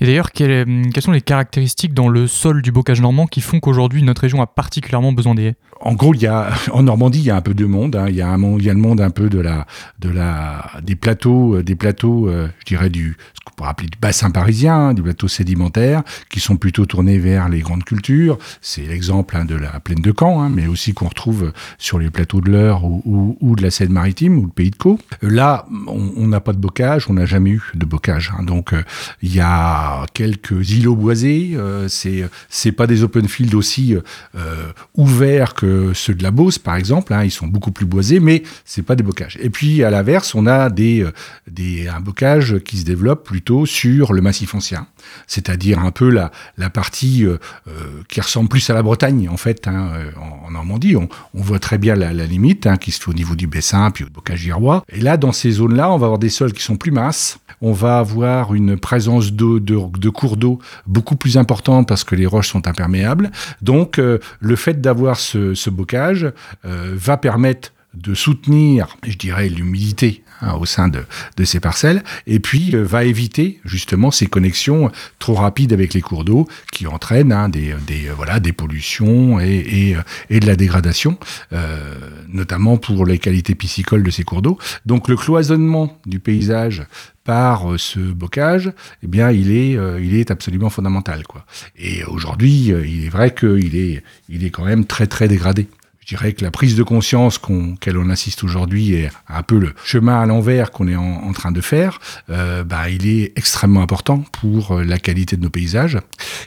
Et 0.00 0.06
d'ailleurs, 0.06 0.32
quelles, 0.32 0.66
sont 1.00 1.12
les 1.12 1.20
caractéristiques 1.20 1.94
dans 1.94 2.08
le 2.08 2.26
sol 2.26 2.62
du 2.62 2.72
bocage 2.72 3.00
normand 3.00 3.26
qui 3.26 3.40
font 3.40 3.60
qu'aujourd'hui 3.60 4.02
notre 4.02 4.22
région 4.22 4.42
a 4.42 4.46
particulièrement 4.46 5.12
besoin 5.12 5.34
des 5.34 5.44
haies 5.44 5.56
En 5.80 5.94
gros, 5.94 6.14
il 6.14 6.22
y 6.22 6.26
a, 6.26 6.50
en 6.72 6.82
Normandie, 6.82 7.20
il 7.20 7.26
y 7.26 7.30
a 7.30 7.36
un 7.36 7.40
peu 7.40 7.54
de 7.54 7.64
monde. 7.64 7.96
Hein. 7.96 8.06
Il, 8.08 8.16
y 8.16 8.22
a 8.22 8.28
un, 8.28 8.42
il 8.58 8.64
y 8.64 8.70
a 8.70 8.74
le 8.74 8.80
monde 8.80 9.00
un 9.00 9.10
peu 9.10 9.28
de 9.28 9.38
la, 9.38 9.66
de 9.98 10.10
la, 10.10 10.70
des 10.82 10.96
plateaux, 10.96 11.56
euh, 11.56 11.62
des 11.62 11.76
plateaux, 11.76 12.28
euh, 12.28 12.48
je 12.60 12.64
dirais 12.64 12.90
du, 12.90 13.16
ce 13.34 13.44
qu'on 13.44 13.54
pourrait 13.56 13.70
appeler 13.70 13.88
du 13.88 13.98
bassin 13.98 14.30
parisien, 14.30 14.74
hein, 14.74 14.94
des 14.94 15.02
plateaux 15.02 15.28
sédimentaires, 15.28 16.02
qui 16.30 16.40
sont 16.40 16.56
plutôt 16.56 16.86
tournés 16.86 17.18
vers 17.18 17.48
les 17.48 17.60
grandes 17.60 17.84
cultures. 17.84 18.38
C'est 18.60 18.82
l'exemple 18.82 19.36
hein, 19.36 19.44
de 19.44 19.54
la 19.54 19.80
plaine 19.80 20.00
de 20.00 20.12
Caen, 20.18 20.48
mais 20.50 20.66
aussi 20.66 20.94
qu'on 20.94 21.08
retrouve 21.08 21.52
sur 21.78 21.98
les 21.98 22.10
plateaux 22.10 22.40
de 22.40 22.50
l'Eure 22.50 22.84
ou, 22.84 23.36
de 23.56 23.62
la 23.62 23.70
Seine-Maritime 23.70 24.38
ou 24.38 24.42
le 24.42 24.48
Pays 24.48 24.70
de 24.70 24.76
Caux. 24.76 24.98
Là, 25.22 25.66
on 25.86 26.26
n'a 26.26 26.40
pas 26.40 26.52
de 26.52 26.58
bocage, 26.58 27.08
on 27.08 27.14
n'a 27.14 27.26
jamais 27.26 27.50
eu 27.50 27.62
de 27.74 27.84
bocage. 27.84 28.32
Donc, 28.42 28.72
euh, 28.72 28.82
il 29.22 29.34
y 29.34 29.40
a 29.40 30.06
quelques 30.14 30.70
îlots 30.70 30.96
boisés. 30.96 31.52
Euh, 31.54 31.88
c'est 31.88 32.24
c'est 32.48 32.72
pas 32.72 32.86
des 32.86 33.02
open 33.02 33.28
fields 33.28 33.54
aussi 33.54 33.94
euh, 33.94 34.72
ouverts 34.94 35.54
que 35.54 35.67
ceux 35.94 36.14
de 36.14 36.22
la 36.22 36.30
Beauce, 36.30 36.58
par 36.58 36.76
exemple. 36.76 37.12
Hein. 37.12 37.24
ils 37.24 37.30
sont 37.30 37.46
beaucoup 37.46 37.72
plus 37.72 37.86
boisés, 37.86 38.20
mais 38.20 38.42
c'est 38.64 38.82
pas 38.82 38.96
des 38.96 39.02
bocages. 39.02 39.38
Et 39.40 39.50
puis 39.50 39.82
à 39.82 39.90
l'inverse, 39.90 40.34
on 40.34 40.46
a 40.46 40.70
des 40.70 41.06
des 41.50 41.88
un 41.88 42.00
bocage 42.00 42.58
qui 42.64 42.78
se 42.78 42.84
développe 42.84 43.24
plutôt 43.24 43.66
sur 43.66 44.12
le 44.12 44.20
massif 44.20 44.54
ancien, 44.54 44.86
c'est-à-dire 45.26 45.78
un 45.78 45.90
peu 45.90 46.10
la 46.10 46.30
la 46.56 46.70
partie 46.70 47.24
euh, 47.24 47.38
qui 48.08 48.20
ressemble 48.20 48.48
plus 48.48 48.68
à 48.70 48.74
la 48.74 48.82
Bretagne 48.82 49.28
en 49.28 49.36
fait. 49.36 49.66
Hein, 49.66 49.90
en, 50.44 50.50
Normandie, 50.50 50.96
on, 50.96 51.08
voit 51.34 51.58
très 51.58 51.78
bien 51.78 51.94
la, 51.94 52.12
limite 52.12 52.66
hein, 52.66 52.76
qui 52.76 52.90
se 52.90 53.00
fait 53.00 53.10
au 53.10 53.14
niveau 53.14 53.34
du 53.34 53.46
Bessin 53.46 53.90
puis 53.90 54.04
au 54.04 54.08
bocage 54.08 54.40
girois. 54.40 54.82
Et 54.92 55.00
là, 55.00 55.16
dans 55.16 55.32
ces 55.32 55.52
zones-là, 55.52 55.90
on 55.90 55.98
va 55.98 56.06
avoir 56.06 56.18
des 56.18 56.30
sols 56.30 56.52
qui 56.52 56.62
sont 56.62 56.76
plus 56.76 56.90
minces. 56.90 57.38
On 57.60 57.72
va 57.72 57.98
avoir 57.98 58.54
une 58.54 58.78
présence 58.78 59.32
de, 59.32 59.58
de, 59.58 60.08
cours 60.10 60.36
d'eau 60.36 60.58
beaucoup 60.86 61.16
plus 61.16 61.36
importante 61.36 61.88
parce 61.88 62.04
que 62.04 62.14
les 62.14 62.26
roches 62.26 62.48
sont 62.48 62.66
imperméables. 62.66 63.30
Donc 63.62 63.98
le 63.98 64.56
fait 64.56 64.80
d'avoir 64.80 65.18
ce, 65.18 65.54
ce, 65.58 65.70
bocage 65.70 66.32
va 66.64 67.16
permettre 67.16 67.72
de 67.94 68.14
soutenir, 68.14 68.96
je 69.06 69.16
dirais, 69.16 69.48
l'humidité 69.48 70.22
hein, 70.40 70.54
au 70.54 70.66
sein 70.66 70.88
de, 70.88 71.04
ces 71.44 71.60
parcelles, 71.60 72.02
et 72.26 72.40
puis 72.40 72.74
euh, 72.74 72.82
va 72.82 73.04
éviter 73.04 73.60
justement 73.64 74.10
ces 74.10 74.26
connexions 74.26 74.90
trop 75.18 75.34
rapides 75.34 75.72
avec 75.72 75.94
les 75.94 76.00
cours 76.00 76.24
d'eau 76.24 76.46
qui 76.72 76.86
entraînent 76.86 77.32
hein, 77.32 77.48
des, 77.48 77.72
euh, 77.72 78.12
voilà, 78.14 78.40
des 78.40 78.52
pollutions 78.52 79.40
et, 79.40 79.96
euh, 79.96 80.38
de 80.40 80.46
la 80.46 80.56
dégradation, 80.56 81.18
euh, 81.52 81.94
notamment 82.28 82.76
pour 82.76 83.06
les 83.06 83.18
qualités 83.18 83.54
piscicoles 83.54 84.02
de 84.02 84.10
ces 84.10 84.24
cours 84.24 84.42
d'eau. 84.42 84.58
Donc 84.86 85.08
le 85.08 85.16
cloisonnement 85.16 85.98
du 86.06 86.20
paysage 86.20 86.84
par 87.24 87.74
ce 87.76 87.98
bocage, 87.98 88.72
eh 89.02 89.06
bien, 89.06 89.30
il 89.30 89.50
est, 89.52 89.76
il 90.00 90.14
est 90.14 90.30
absolument 90.30 90.70
fondamental, 90.70 91.26
quoi. 91.26 91.44
Et 91.76 92.02
aujourd'hui, 92.04 92.72
il 92.72 93.04
est 93.04 93.10
vrai 93.10 93.34
qu'il 93.34 93.76
est, 93.76 94.02
il 94.30 94.46
est 94.46 94.50
quand 94.50 94.64
même 94.64 94.86
très, 94.86 95.06
très 95.06 95.28
dégradé. 95.28 95.68
Je 96.08 96.16
dirais 96.16 96.32
que 96.32 96.42
la 96.42 96.50
prise 96.50 96.74
de 96.74 96.82
conscience 96.82 97.38
qu'elle 97.80 97.98
on 97.98 98.08
assiste 98.08 98.42
aujourd'hui 98.42 98.94
est 98.94 99.10
un 99.28 99.42
peu 99.42 99.58
le 99.58 99.74
chemin 99.84 100.18
à 100.18 100.24
l'envers 100.24 100.70
qu'on 100.70 100.88
est 100.88 100.96
en, 100.96 101.32
train 101.34 101.52
de 101.52 101.60
faire. 101.60 102.00
Euh, 102.30 102.64
bah, 102.64 102.88
il 102.88 103.06
est 103.06 103.34
extrêmement 103.36 103.82
important 103.82 104.24
pour 104.40 104.72
euh, 104.72 104.84
la 104.84 104.98
qualité 104.98 105.36
de 105.36 105.42
nos 105.42 105.50
paysages. 105.50 105.98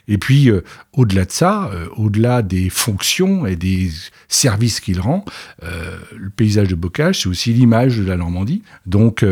Et 0.08 0.18
puis, 0.18 0.50
euh, 0.50 0.63
au-delà 0.94 1.25
de 1.25 1.32
ça, 1.32 1.70
euh, 1.75 1.86
au-delà 1.96 2.41
des 2.41 2.72
fonctions 2.72 3.46
et 3.46 3.56
des 3.56 3.91
services 4.27 4.80
qu'il 4.80 5.00
rend, 5.00 5.25
le 5.62 6.30
paysage 6.30 6.70
de 6.70 6.75
bocage, 6.75 7.22
c'est 7.22 7.30
aussi 7.30 7.53
l'image 7.53 7.98
de 7.98 8.03
la 8.03 8.18
Normandie. 8.18 8.63
Donc, 8.88 9.24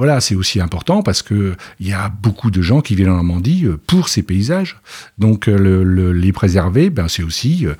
voilà, 0.00 0.22
c'est 0.22 0.34
aussi 0.34 0.62
important 0.62 1.02
parce 1.02 1.20
que 1.20 1.54
il 1.78 1.86
y 1.86 1.92
a 1.92 2.08
beaucoup 2.08 2.50
de 2.50 2.62
gens 2.62 2.80
qui 2.80 2.94
viennent 2.94 3.10
en 3.10 3.16
Normandie 3.16 3.66
euh, 3.66 3.78
pour 3.86 4.08
ces 4.08 4.22
paysages. 4.22 4.78
Donc 5.18 5.46
euh, 5.46 5.84
le, 5.84 6.14
les 6.14 6.32
préserver, 6.32 6.88
ben 6.88 7.06
c'est 7.06 7.22
aussi 7.22 7.66
euh, 7.66 7.74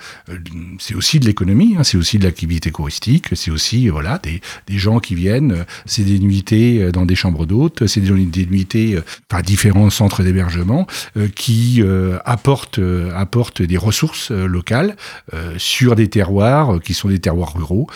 c'est 0.78 0.94
aussi 0.94 1.18
de 1.18 1.24
l'économie, 1.24 1.76
hein, 1.78 1.82
c'est 1.82 1.96
aussi 1.96 2.18
de 2.18 2.24
l'activité 2.24 2.72
touristique, 2.72 3.28
c'est 3.32 3.50
aussi 3.50 3.88
voilà 3.88 4.18
des, 4.18 4.42
des, 4.66 4.76
gens 4.76 5.00
qui 5.00 5.14
viennent, 5.14 5.64
c'est 5.86 6.02
des 6.02 6.18
nuitées 6.18 6.92
dans 6.92 7.06
des 7.06 7.14
chambres 7.14 7.46
d'hôtes, 7.46 7.86
c'est 7.86 8.02
des, 8.02 8.26
des 8.26 8.44
nuitées, 8.44 8.98
enfin 9.30 9.40
différents 9.40 9.88
centres 9.88 10.22
d'hébergement 10.22 10.86
qui 11.34 11.82
apportent 12.26 12.80
apportent 13.14 13.62
des 13.62 13.78
ressources 13.78 14.30
locales 14.30 14.94
sur 15.56 15.96
des 15.96 16.08
terroirs 16.08 16.80
qui 16.82 16.92
sont 16.92 17.08
des 17.08 17.18
terroirs 17.18 17.54
ruraux 17.54 17.86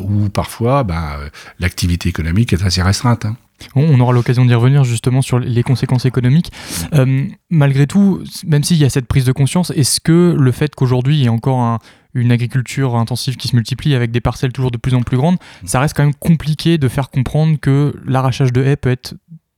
où 0.00 0.30
parfois 0.30 0.84
ben, 0.84 1.18
l'activité 1.60 2.08
économique 2.08 2.54
est 2.54 2.62
assez 2.62 2.82
restreinte. 2.82 3.26
Hein. 3.26 3.36
On 3.74 3.98
aura 4.00 4.12
l'occasion 4.12 4.44
d'y 4.44 4.54
revenir 4.54 4.84
justement 4.84 5.22
sur 5.22 5.38
les 5.38 5.62
conséquences 5.62 6.04
économiques. 6.04 6.52
Euh, 6.94 7.26
malgré 7.50 7.86
tout, 7.86 8.22
même 8.46 8.64
s'il 8.64 8.76
y 8.76 8.84
a 8.84 8.90
cette 8.90 9.06
prise 9.06 9.24
de 9.24 9.32
conscience, 9.32 9.70
est-ce 9.70 10.00
que 10.00 10.36
le 10.38 10.52
fait 10.52 10.74
qu'aujourd'hui 10.74 11.16
il 11.16 11.22
y 11.22 11.26
ait 11.26 11.30
encore 11.30 11.78
une 12.14 12.30
agriculture 12.30 12.94
intensive 12.94 13.36
qui 13.36 13.48
se 13.48 13.56
multiplie 13.56 13.94
avec 13.94 14.10
des 14.10 14.20
parcelles 14.20 14.52
toujours 14.52 14.70
de 14.70 14.78
plus 14.78 14.94
en 14.94 15.02
plus 15.02 15.16
grandes, 15.16 15.36
ça 15.64 15.80
reste 15.80 15.96
quand 15.96 16.04
même 16.04 16.14
compliqué 16.14 16.78
de 16.78 16.88
faire 16.88 17.10
comprendre 17.10 17.58
que 17.60 17.94
l'arrachage 18.06 18.52
de 18.52 18.62
haies 18.62 18.76
peut 18.76 18.90
être 18.90 19.14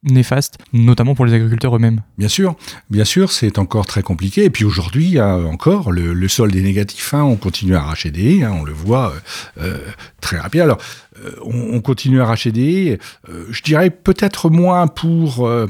néfaste, 0.06 0.58
notamment 0.72 1.14
pour 1.14 1.26
les 1.26 1.34
agriculteurs 1.34 1.74
eux-mêmes? 1.76 2.02
Bien 2.18 2.28
sûr, 2.28 2.56
bien 2.90 3.04
sûr, 3.04 3.32
c'est 3.32 3.58
encore 3.58 3.86
très 3.86 4.02
compliqué. 4.02 4.44
Et 4.44 4.50
puis 4.50 4.64
aujourd'hui, 4.64 5.20
encore, 5.20 5.92
le, 5.92 6.12
le 6.12 6.28
solde 6.28 6.54
est 6.54 6.62
négatif. 6.62 7.14
Hein. 7.14 7.22
on 7.22 7.36
continue 7.36 7.74
à 7.74 7.80
arracher 7.80 8.10
des 8.10 8.36
haies, 8.36 8.44
hein. 8.44 8.52
on 8.54 8.64
le 8.64 8.72
voit 8.72 9.12
euh, 9.58 9.62
euh, 9.62 9.78
très 10.20 10.38
rapide. 10.38 10.60
Alors, 10.60 10.78
euh, 11.24 11.30
on, 11.42 11.80
continue 11.80 12.20
à 12.20 12.26
racheter. 12.26 12.98
Euh, 13.28 13.44
je 13.50 13.62
dirais 13.62 13.90
peut-être 13.90 14.50
moins 14.50 14.86
pour... 14.86 15.46
Euh, 15.46 15.66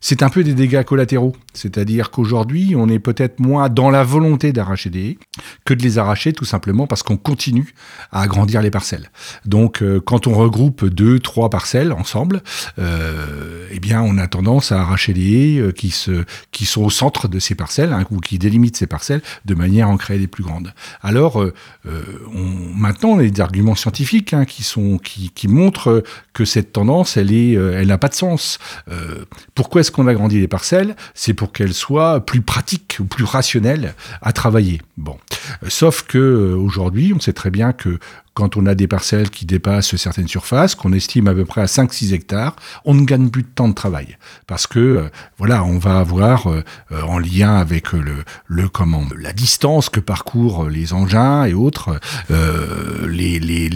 c'est 0.00 0.22
un 0.22 0.28
peu 0.28 0.44
des 0.44 0.54
dégâts 0.54 0.82
collatéraux. 0.82 1.34
C'est-à-dire 1.52 2.10
qu'aujourd'hui, 2.10 2.74
on 2.76 2.88
est 2.88 2.98
peut-être 2.98 3.40
moins 3.40 3.68
dans 3.68 3.90
la 3.90 4.02
volonté 4.02 4.52
d'arracher 4.52 4.90
des 4.90 5.18
que 5.64 5.74
de 5.74 5.82
les 5.82 5.98
arracher 5.98 6.32
tout 6.32 6.44
simplement 6.44 6.86
parce 6.86 7.02
qu'on 7.02 7.16
continue 7.16 7.74
à 8.12 8.22
agrandir 8.22 8.62
les 8.62 8.70
parcelles. 8.70 9.10
Donc, 9.44 9.82
quand 10.04 10.26
on 10.26 10.34
regroupe 10.34 10.86
deux, 10.86 11.18
trois 11.18 11.50
parcelles 11.50 11.92
ensemble, 11.92 12.42
eh 12.78 13.80
bien, 13.80 14.00
on 14.02 14.16
a 14.18 14.26
tendance 14.26 14.72
à 14.72 14.80
arracher 14.80 15.12
les 15.12 15.32
haies 15.32 15.72
qui, 15.72 15.90
se, 15.90 16.24
qui 16.52 16.66
sont 16.66 16.82
au 16.82 16.90
centre 16.90 17.28
de 17.28 17.38
ces 17.38 17.54
parcelles 17.54 17.92
hein, 17.92 18.04
ou 18.10 18.20
qui 18.20 18.38
délimitent 18.38 18.76
ces 18.76 18.86
parcelles 18.86 19.22
de 19.44 19.54
manière 19.54 19.88
à 19.88 19.90
en 19.90 19.96
créer 19.96 20.18
des 20.18 20.28
plus 20.28 20.44
grandes. 20.44 20.72
Alors, 21.02 21.44
maintenant, 21.84 23.10
on 23.10 23.18
a 23.18 23.28
des 23.28 23.40
arguments 23.40 23.74
scientifiques. 23.74 24.32
Hein, 24.32 24.39
qui 24.44 24.62
sont 24.62 24.98
qui, 24.98 25.30
qui 25.30 25.48
montrent 25.48 26.02
que 26.32 26.44
cette 26.44 26.72
tendance, 26.72 27.16
elle 27.16 27.32
est, 27.32 27.56
euh, 27.56 27.78
elle 27.78 27.88
n'a 27.88 27.98
pas 27.98 28.08
de 28.08 28.14
sens. 28.14 28.58
Euh, 28.90 29.24
pourquoi 29.54 29.80
est-ce 29.80 29.90
qu'on 29.90 30.06
agrandit 30.06 30.40
les 30.40 30.48
parcelles? 30.48 30.96
C'est 31.14 31.34
pour 31.34 31.52
qu'elles 31.52 31.74
soient 31.74 32.24
plus 32.24 32.40
pratiques 32.40 32.98
ou 33.00 33.04
plus 33.04 33.24
rationnelles 33.24 33.94
à 34.22 34.32
travailler. 34.32 34.80
Bon, 34.96 35.16
sauf 35.68 36.02
que 36.02 36.18
euh, 36.18 36.56
aujourd'hui, 36.56 37.12
on 37.14 37.20
sait 37.20 37.32
très 37.32 37.50
bien 37.50 37.72
que 37.72 37.98
quand 38.34 38.56
on 38.56 38.66
a 38.66 38.74
des 38.74 38.86
parcelles 38.86 39.30
qui 39.30 39.46
dépassent 39.46 39.96
certaines 39.96 40.28
surfaces, 40.28 40.74
qu'on 40.74 40.92
estime 40.92 41.28
à 41.28 41.34
peu 41.34 41.44
près 41.44 41.60
à 41.60 41.66
5-6 41.66 42.14
hectares, 42.14 42.56
on 42.84 42.94
ne 42.94 43.04
gagne 43.04 43.28
plus 43.28 43.42
de 43.42 43.48
temps 43.48 43.68
de 43.68 43.74
travail. 43.74 44.16
Parce 44.46 44.66
que, 44.66 44.78
euh, 44.78 45.08
voilà, 45.38 45.64
on 45.64 45.78
va 45.78 45.98
avoir, 45.98 46.48
euh, 46.48 46.62
en 46.90 47.18
lien 47.18 47.56
avec 47.56 47.92
le, 47.92 48.24
le 48.46 48.68
comment, 48.68 49.04
la 49.18 49.32
distance 49.32 49.88
que 49.88 50.00
parcourent 50.00 50.68
les 50.68 50.92
engins 50.92 51.44
et 51.44 51.54
autres, 51.54 51.98
les, 53.08 53.40
les, 53.40 53.68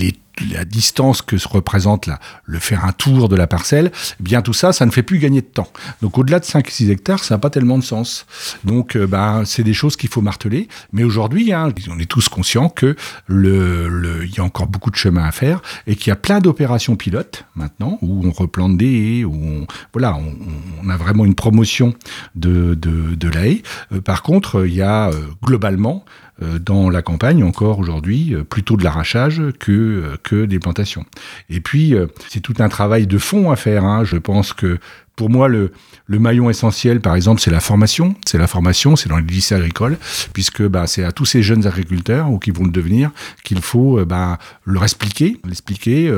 la 0.53 0.65
distance 0.65 1.23
que 1.23 1.39
se 1.39 1.49
représente 1.49 2.07
là, 2.07 2.19
le 2.45 2.59
faire 2.59 2.85
un 2.85 2.93
tour 2.93 3.29
de 3.29 3.37
la 3.37 3.47
parcelle, 3.47 3.93
eh 4.21 4.23
bien 4.23 4.43
tout 4.43 4.53
ça, 4.53 4.73
ça 4.73 4.87
ne 4.87 4.91
fait 4.91 5.03
plus 5.03 5.19
gagner 5.19 5.41
de 5.41 5.47
temps. 5.47 5.69
Donc 6.03 6.19
au-delà 6.19 6.41
de 6.41 6.45
5-6 6.45 6.91
hectares, 6.91 7.23
ça 7.23 7.35
n'a 7.35 7.39
pas 7.39 7.51
tellement 7.51 7.79
de 7.79 7.85
sens. 7.85 8.27
Donc 8.65 8.97
euh, 8.97 9.07
ben, 9.07 9.45
c'est 9.45 9.63
des 9.63 9.75
choses 9.75 9.97
qu'il 9.97 10.11
faut 10.11 10.21
marteler. 10.21 10.69
Mais 10.93 11.05
aujourd'hui, 11.05 11.53
hein, 11.53 11.73
on 11.91 11.99
est 11.99 12.11
tous 12.11 12.29
conscients 12.29 12.69
que 12.69 12.97
le, 13.27 13.89
le, 13.89 14.25
encore 14.45 14.67
beaucoup 14.67 14.91
de 14.91 14.97
chemin 14.97 15.25
à 15.25 15.33
faire 15.33 15.61
et 15.87 15.97
qu'il 15.97 16.09
y 16.09 16.13
a 16.13 16.17
plein 16.17 16.41
d'opérations 16.41 16.97
pilotes 16.97 17.45
maintenant 17.55 17.99
où 18.03 18.27
on 18.27 18.31
replante 18.31 18.77
des 18.77 19.21
haies, 19.21 19.25
où 19.25 19.35
on, 19.35 19.67
voilà, 19.93 20.17
on, 20.17 20.89
a 20.89 20.97
vraiment 20.97 21.25
une 21.25 21.35
promotion 21.35 21.95
de, 22.35 22.75
de, 22.75 23.15
de 23.15 23.29
la 23.29 23.47
haie. 23.47 23.63
Euh, 23.93 24.01
par 24.01 24.23
contre, 24.23 24.67
il 24.67 24.75
y 24.75 24.83
a 24.83 25.09
euh, 25.09 25.13
globalement 25.43 26.05
euh, 26.43 26.59
dans 26.59 26.91
la 26.91 27.03
campagne 27.03 27.43
encore 27.45 27.79
aujourd'hui, 27.79 28.35
plutôt 28.49 28.77
de 28.77 28.85
l'arrachage 28.85 29.43
que, 29.59 30.17
que 30.23 30.45
des 30.45 30.59
plantations. 30.59 31.05
Et 31.49 31.61
puis, 31.61 31.95
c'est 32.29 32.41
tout 32.41 32.55
un 32.59 32.69
travail 32.69 33.07
de 33.07 33.19
fond 33.19 33.51
à 33.51 33.57
faire. 33.57 33.85
Hein. 33.85 34.05
Je 34.05 34.17
pense 34.17 34.53
que 34.53 34.79
pour 35.17 35.31
moi, 35.31 35.49
le, 35.49 35.73
le 36.07 36.19
maillon 36.19 36.51
essentiel, 36.51 37.01
par 37.01 37.15
exemple, 37.15 37.41
c'est 37.41 37.51
la 37.51 37.61
formation. 37.61 38.15
C'est 38.27 38.39
la 38.39 38.47
formation, 38.47 38.97
c'est 38.97 39.09
dans 39.09 39.19
les 39.19 39.25
lycées 39.25 39.55
agricoles, 39.55 39.97
puisque 40.33 40.63
bah, 40.63 40.87
c'est 40.87 41.05
à 41.05 41.13
tous 41.13 41.25
ces 41.25 41.43
jeunes 41.43 41.67
agriculteurs 41.67 42.31
ou 42.31 42.39
qui 42.39 42.51
vont 42.51 42.65
le 42.65 42.71
devenir 42.71 43.11
qu'il 43.45 43.61
faut 43.61 44.05
bah, 44.05 44.39
leur 44.65 44.83
expliquer, 44.83 45.37
l'expliquer, 45.45 46.09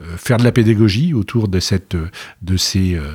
euh, 0.00 0.16
faire 0.16 0.38
de 0.38 0.44
la 0.44 0.52
pédagogie 0.52 1.12
autour 1.12 1.48
de 1.48 1.60
cette, 1.60 1.96
de 2.42 2.56
ces 2.56 2.94
euh, 2.94 3.12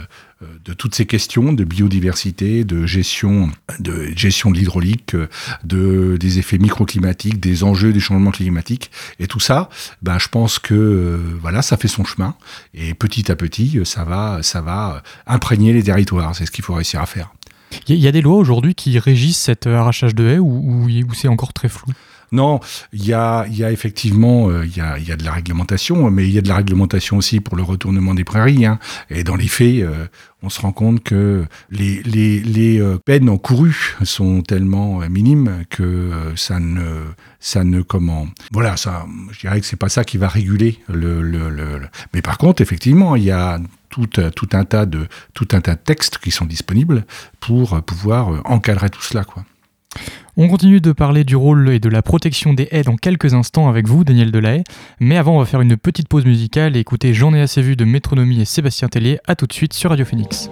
de 0.64 0.74
toutes 0.74 0.96
ces 0.96 1.06
questions 1.06 1.54
de 1.54 1.64
biodiversité, 1.64 2.64
de 2.64 2.86
gestion 2.86 3.50
de, 3.80 4.12
gestion 4.16 4.52
de 4.52 4.58
l'hydraulique, 4.58 5.16
de, 5.64 6.18
des 6.18 6.40
effets 6.40 6.58
microclimatiques, 6.58 7.40
des 7.40 7.64
enjeux 7.64 7.94
des 7.94 8.00
changements 8.00 8.32
climatiques. 8.32 8.92
Et 9.20 9.28
tout 9.28 9.40
ça, 9.40 9.70
ben, 10.02 10.18
je 10.20 10.28
pense 10.28 10.60
que 10.60 10.74
euh, 10.74 11.18
voilà, 11.42 11.62
ça 11.62 11.78
fait 11.78 11.88
son 11.88 12.04
chemin. 12.04 12.36
Et 12.74 12.94
petit 12.94 13.32
à 13.32 13.36
petit, 13.36 13.80
ça 13.84 14.04
va, 14.04 14.40
ça 14.42 14.62
va 14.62 15.04
imprégner 15.28 15.74
les 15.74 15.84
territoires. 15.84 16.36
C'est 16.36 16.46
ce 16.46 16.52
qu'il 16.52 16.64
faut 16.64 16.74
réussir 16.74 17.02
à 17.02 17.06
faire. 17.06 17.34
Il 17.88 17.98
y 17.98 18.08
a 18.08 18.12
des 18.12 18.22
lois 18.22 18.38
aujourd'hui 18.38 18.76
qui 18.76 18.98
régissent 19.00 19.40
cet 19.40 19.68
arrachage 19.68 20.16
de 20.16 20.26
haies 20.26 20.40
ou, 20.40 20.88
ou 20.88 21.14
c'est 21.14 21.28
encore 21.28 21.54
très 21.54 21.70
flou? 21.70 21.92
Non, 22.32 22.60
il 22.94 23.06
y 23.06 23.14
a, 23.14 23.46
y 23.48 23.64
a 23.64 23.72
effectivement 23.72 24.50
euh, 24.50 24.66
il 24.66 24.76
y, 24.76 24.82
a, 24.82 24.98
y, 24.98 25.12
a, 25.12 25.16
de 25.16 25.24
la 25.24 25.32
réglementation, 25.32 26.10
mais 26.10 26.28
il 26.28 26.34
y 26.34 26.38
a 26.38 26.42
de 26.42 26.48
la 26.48 26.56
réglementation 26.56 27.18
aussi 27.18 27.40
pour 27.40 27.56
le 27.56 27.64
retournement 27.64 28.14
des 28.14 28.24
prairies. 28.24 28.66
Hein. 28.66 28.80
Et 29.10 29.24
dans 29.24 29.36
les 29.36 29.48
faits, 29.48 29.84
euh, 29.84 30.08
on 30.42 30.50
se 30.50 30.62
rend 30.62 30.72
compte 30.72 31.04
que 31.04 31.46
les, 31.70 32.02
les, 32.04 32.40
les 32.42 32.80
euh, 32.80 32.98
peines 32.98 33.30
encourues 33.30 33.96
sont 34.04 34.42
tellement 34.42 35.00
minimes 35.10 35.64
que 35.70 36.12
ça 36.36 36.60
ne 36.60 37.04
ça 37.40 37.64
ne 37.64 37.82
comment 37.82 38.28
voilà 38.52 38.78
ça 38.78 39.06
je 39.32 39.40
dirais 39.40 39.60
que 39.60 39.66
c'est 39.66 39.76
pas 39.76 39.90
ça 39.90 40.04
qui 40.04 40.18
va 40.18 40.28
réguler 40.28 40.80
le, 40.88 41.22
le, 41.22 41.50
le, 41.50 41.82
mais 42.14 42.22
par 42.22 42.38
contre 42.38 42.62
effectivement 42.62 43.16
il 43.16 43.24
y 43.24 43.32
a 43.32 43.60
tout, 43.90 44.08
tout 44.08 44.50
un 44.54 44.66
tas 44.66 44.86
de 44.86 45.08
tout 45.34 45.48
un 45.54 45.62
tas 45.62 45.76
de 45.76 45.80
textes 45.80 46.18
qui 46.18 46.32
sont 46.32 46.46
disponibles 46.46 47.06
pour 47.40 47.82
pouvoir 47.84 48.42
encadrer 48.46 48.90
tout 48.90 49.02
cela 49.02 49.24
quoi. 49.24 49.46
On 50.38 50.48
continue 50.48 50.82
de 50.82 50.92
parler 50.92 51.24
du 51.24 51.36
rôle 51.36 51.70
et 51.70 51.80
de 51.80 51.90
la 51.90 52.02
protection 52.02 52.54
des 52.54 52.68
haies 52.72 52.84
dans 52.84 52.98
quelques 52.98 53.34
instants 53.34 53.70
avec 53.70 53.88
vous, 53.88 54.04
Daniel 54.04 54.32
Delahaye. 54.32 54.64
Mais 55.00 55.18
avant, 55.18 55.38
on 55.38 55.40
va 55.40 55.46
faire 55.46 55.62
une 55.62 55.78
petite 55.78 56.10
pause 56.10 56.26
musicale 56.26 56.76
et 56.76 56.80
écouter 56.80 57.14
J'en 57.14 57.34
ai 57.34 57.42
assez 57.42 57.62
vu 57.62 57.76
de 57.76 57.86
Métronomie 57.86 58.42
et 58.42 58.46
Sébastien 58.46 58.90
Tellier. 58.90 59.20
A 59.28 59.36
tout 59.36 59.48
de 59.48 59.54
suite 59.54 59.74
sur 59.74 59.92
Radio 59.92 60.06
Phoenix. 60.06 60.50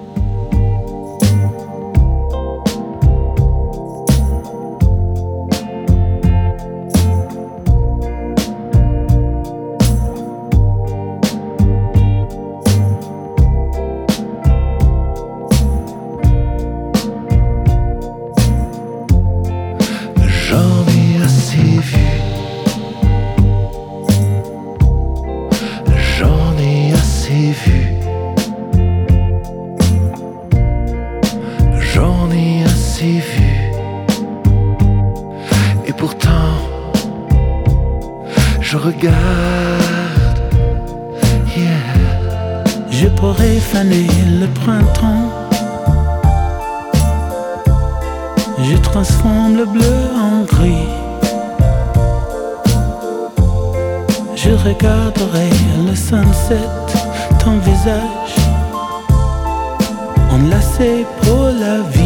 Je 54.43 54.49
regarderai 54.49 55.49
le 55.87 55.95
sunset, 55.95 56.67
ton 57.39 57.59
visage 57.59 58.35
enlacé 60.31 61.05
pour 61.21 61.45
la 61.45 61.79
vie. 61.93 62.02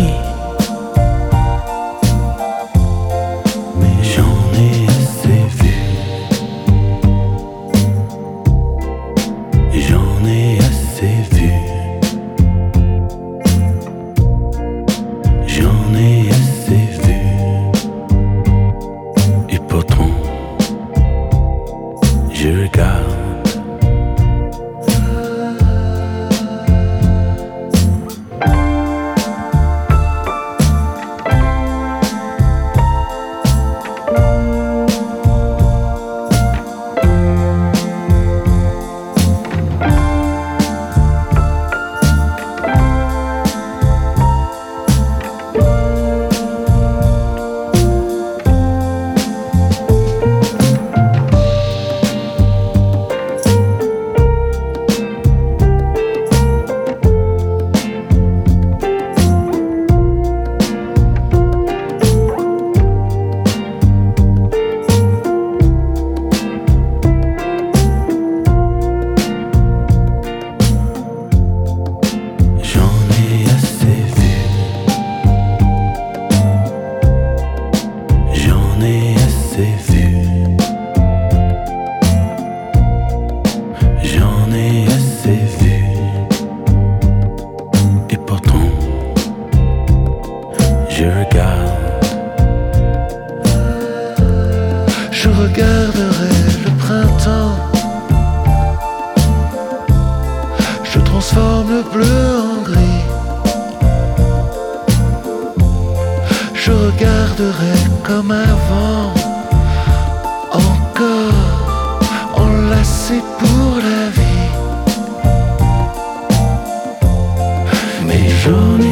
Johnny. 118.47 118.86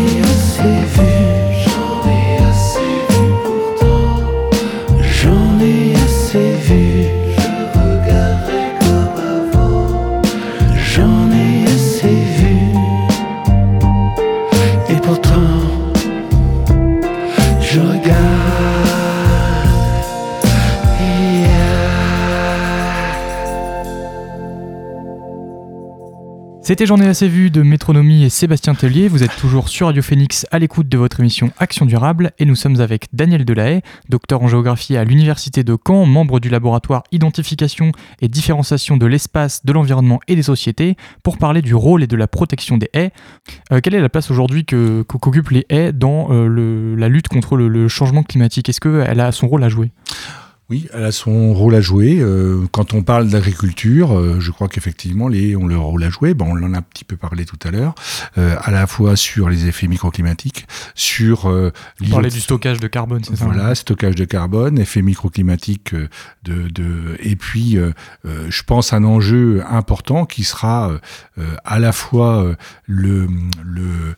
C'était 26.66 26.86
ai 26.86 27.06
assez 27.06 27.28
vu 27.28 27.52
de 27.52 27.62
Métronomie 27.62 28.24
et 28.24 28.30
Sébastien 28.30 28.74
Tellier. 28.74 29.08
Vous 29.08 29.22
êtes 29.22 29.36
toujours 29.38 29.70
sur 29.70 29.86
Radio 29.86 30.02
Phoenix 30.02 30.48
à 30.50 30.58
l'écoute 30.58 30.90
de 30.90 30.98
votre 30.98 31.20
émission 31.20 31.52
Action 31.60 31.86
Durable 31.86 32.32
et 32.40 32.46
nous 32.46 32.56
sommes 32.56 32.82
avec 32.82 33.06
Daniel 33.14 33.46
Delahaye, 33.46 33.84
docteur 34.10 34.42
en 34.42 34.48
géographie 34.48 34.98
à 34.98 35.04
l'Université 35.04 35.64
de 35.64 35.78
Caen, 35.78 36.08
membre 36.08 36.40
du 36.40 36.50
laboratoire 36.50 37.04
Identification 37.12 37.92
et 38.20 38.30
Différenciation 38.30 38.98
de 38.98 39.06
l'espace, 39.06 39.64
de 39.64 39.74
l'environnement 39.74 40.20
et 40.28 40.36
des 40.36 40.42
sociétés, 40.42 40.96
pour 41.22 41.38
parler 41.38 41.62
du 41.62 41.76
rôle 41.76 42.02
et 42.02 42.08
de 42.08 42.16
la 42.16 42.28
protection 42.28 42.80
des 42.80 42.90
haies. 42.94 43.12
Euh, 43.72 43.80
quelle 43.80 43.94
est 43.94 44.02
la 44.02 44.10
place 44.10 44.32
aujourd'hui 44.32 44.66
qu'occupent 44.66 45.52
les 45.52 45.68
haies 45.70 45.94
dans 45.94 46.30
euh, 46.32 46.96
la 46.98 47.10
lutte 47.10 47.28
contre 47.28 47.58
le 47.58 47.88
changement 47.88 48.24
climatique? 48.24 48.70
Est-ce 48.70 48.82
qu'elle 48.82 49.20
a 49.20 49.32
son 49.32 49.48
rôle 49.48 49.64
à 49.64 49.70
jouer? 49.70 49.92
Oui, 50.70 50.88
elle 50.94 51.04
a 51.04 51.12
son 51.12 51.54
rôle 51.54 51.76
à 51.76 51.82
jouer. 51.82 52.18
Euh, 52.20 52.66
quand 52.72 52.96
on 52.96 53.04
parle 53.04 53.30
d'agriculture, 53.30 54.18
euh, 54.18 54.40
je 54.40 54.50
crois 54.50 54.68
qu'effectivement, 54.68 55.28
les 55.28 55.56
ont 55.56 55.68
leur 55.68 55.82
rôle 55.82 56.04
à 56.04 56.10
jouer. 56.10 56.34
Bon, 56.34 56.48
on 56.48 56.64
en 56.64 56.74
a 56.74 56.80
un 56.80 56.82
petit 56.82 57.04
peu 57.04 57.18
parlé 57.18 57.46
tout 57.46 57.60
à 57.64 57.70
l'heure, 57.70 57.94
euh, 58.40 58.56
à 58.60 58.72
la 58.72 58.88
fois 58.88 59.16
sur 59.16 59.48
les 59.48 59.68
effets 59.68 59.88
microclimatiques, 59.88 60.66
sur... 60.96 61.48
Euh, 61.50 61.72
on 62.04 62.10
parlait 62.10 62.30
du 62.30 62.42
stockage 62.42 62.80
de 62.80 62.88
carbone, 62.88 63.24
c'est 63.24 63.36
ça 63.36 63.46
Voilà, 63.46 63.76
stockage 63.76 64.16
de 64.16 64.26
carbone, 64.26 64.80
effets 64.80 65.04
microclimatiques, 65.04 65.94
de, 65.94 66.68
de, 66.70 67.16
et 67.20 67.36
puis 67.36 67.78
je 68.24 68.64
pense 68.64 68.94
un 68.94 69.04
enjeu 69.04 69.64
important 69.70 70.26
qui 70.26 70.44
sera 70.44 70.92
à 71.64 71.80
la 71.80 71.92
fois 71.92 72.56
le... 72.88 73.28
le 73.64 74.16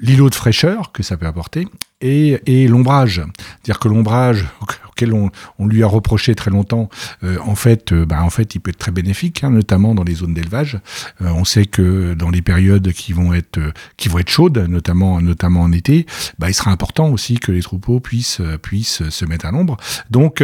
l'îlot 0.00 0.28
de 0.30 0.34
fraîcheur 0.34 0.92
que 0.92 1.02
ça 1.02 1.16
peut 1.16 1.26
apporter 1.26 1.66
et, 2.02 2.40
et 2.46 2.68
l'ombrage. 2.68 3.22
C'est-à-dire 3.36 3.78
que 3.78 3.88
l'ombrage 3.88 4.46
auquel 4.90 5.14
on, 5.14 5.30
on, 5.58 5.66
lui 5.66 5.82
a 5.82 5.86
reproché 5.86 6.34
très 6.34 6.50
longtemps, 6.50 6.90
euh, 7.24 7.38
en 7.44 7.54
fait, 7.54 7.92
euh, 7.92 8.04
bah, 8.04 8.22
en 8.22 8.30
fait, 8.30 8.54
il 8.54 8.60
peut 8.60 8.70
être 8.70 8.78
très 8.78 8.90
bénéfique, 8.90 9.42
hein, 9.44 9.50
notamment 9.50 9.94
dans 9.94 10.04
les 10.04 10.16
zones 10.16 10.34
d'élevage. 10.34 10.78
Euh, 11.22 11.28
on 11.28 11.44
sait 11.44 11.64
que 11.64 12.14
dans 12.14 12.30
les 12.30 12.42
périodes 12.42 12.92
qui 12.92 13.12
vont 13.12 13.32
être 13.32 13.60
qui 13.96 14.08
vont 14.08 14.18
être 14.18 14.28
chaudes, 14.28 14.58
notamment 14.68 15.20
notamment 15.20 15.62
en 15.62 15.72
été, 15.72 16.06
bah, 16.38 16.50
il 16.50 16.54
sera 16.54 16.70
important 16.70 17.08
aussi 17.08 17.38
que 17.38 17.52
les 17.52 17.62
troupeaux 17.62 18.00
puissent 18.00 18.42
puissent 18.62 19.08
se 19.08 19.24
mettre 19.24 19.46
à 19.46 19.52
l'ombre. 19.52 19.76
Donc 20.10 20.42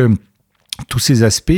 tous 0.88 0.98
ces 1.00 1.24
aspects 1.24 1.52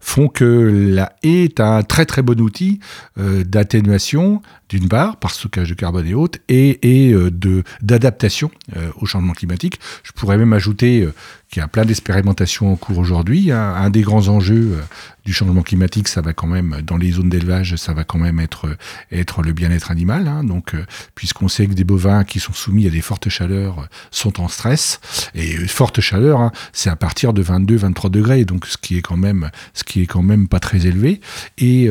font 0.00 0.28
que 0.28 0.90
la 0.92 1.12
haie 1.22 1.44
est 1.44 1.60
un 1.60 1.82
très 1.82 2.04
très 2.04 2.22
bon 2.22 2.38
outil 2.40 2.80
d'atténuation, 3.16 4.42
d'une 4.68 4.88
part, 4.88 5.16
par 5.16 5.32
stockage 5.32 5.70
de 5.70 5.74
carbone 5.74 6.06
et 6.06 6.14
autres, 6.14 6.38
et, 6.48 7.06
et 7.08 7.12
de 7.12 7.62
d'adaptation 7.80 8.50
au 8.96 9.06
changement 9.06 9.32
climatique. 9.32 9.80
Je 10.02 10.12
pourrais 10.12 10.38
même 10.38 10.52
ajouter 10.52 11.08
qu'il 11.50 11.60
y 11.60 11.64
a 11.64 11.68
plein 11.68 11.84
d'expérimentations 11.84 12.72
en 12.72 12.76
cours 12.76 12.98
aujourd'hui. 12.98 13.50
Un, 13.52 13.88
des 13.88 14.02
grands 14.02 14.28
enjeux 14.28 14.76
euh, 14.76 14.82
du 15.24 15.32
changement 15.32 15.62
climatique, 15.62 16.08
ça 16.08 16.20
va 16.20 16.34
quand 16.34 16.46
même, 16.46 16.82
dans 16.82 16.98
les 16.98 17.12
zones 17.12 17.30
d'élevage, 17.30 17.76
ça 17.76 17.94
va 17.94 18.04
quand 18.04 18.18
même 18.18 18.38
être, 18.38 18.68
être 19.10 19.42
le 19.42 19.52
bien-être 19.52 19.90
animal. 19.90 20.28
Hein. 20.28 20.44
Donc, 20.44 20.74
euh, 20.74 20.84
puisqu'on 21.14 21.48
sait 21.48 21.66
que 21.66 21.72
des 21.72 21.84
bovins 21.84 22.24
qui 22.24 22.38
sont 22.38 22.52
soumis 22.52 22.86
à 22.86 22.90
des 22.90 23.00
fortes 23.00 23.30
chaleurs 23.30 23.80
euh, 23.80 23.86
sont 24.10 24.40
en 24.40 24.48
stress, 24.48 25.00
et 25.34 25.56
forte 25.68 26.00
chaleur, 26.00 26.40
hein, 26.40 26.52
c'est 26.72 26.90
à 26.90 26.96
partir 26.96 27.32
de 27.32 27.42
22-23 27.42 28.10
degrés, 28.10 28.44
donc 28.44 28.66
ce 28.66 28.76
qui 28.76 28.98
est 28.98 29.02
quand 29.02 29.16
même, 29.16 29.50
ce 29.72 29.84
qui 29.84 30.02
est 30.02 30.06
quand 30.06 30.22
même 30.22 30.48
pas 30.48 30.60
très 30.60 30.86
élevé. 30.86 31.20
Et 31.56 31.88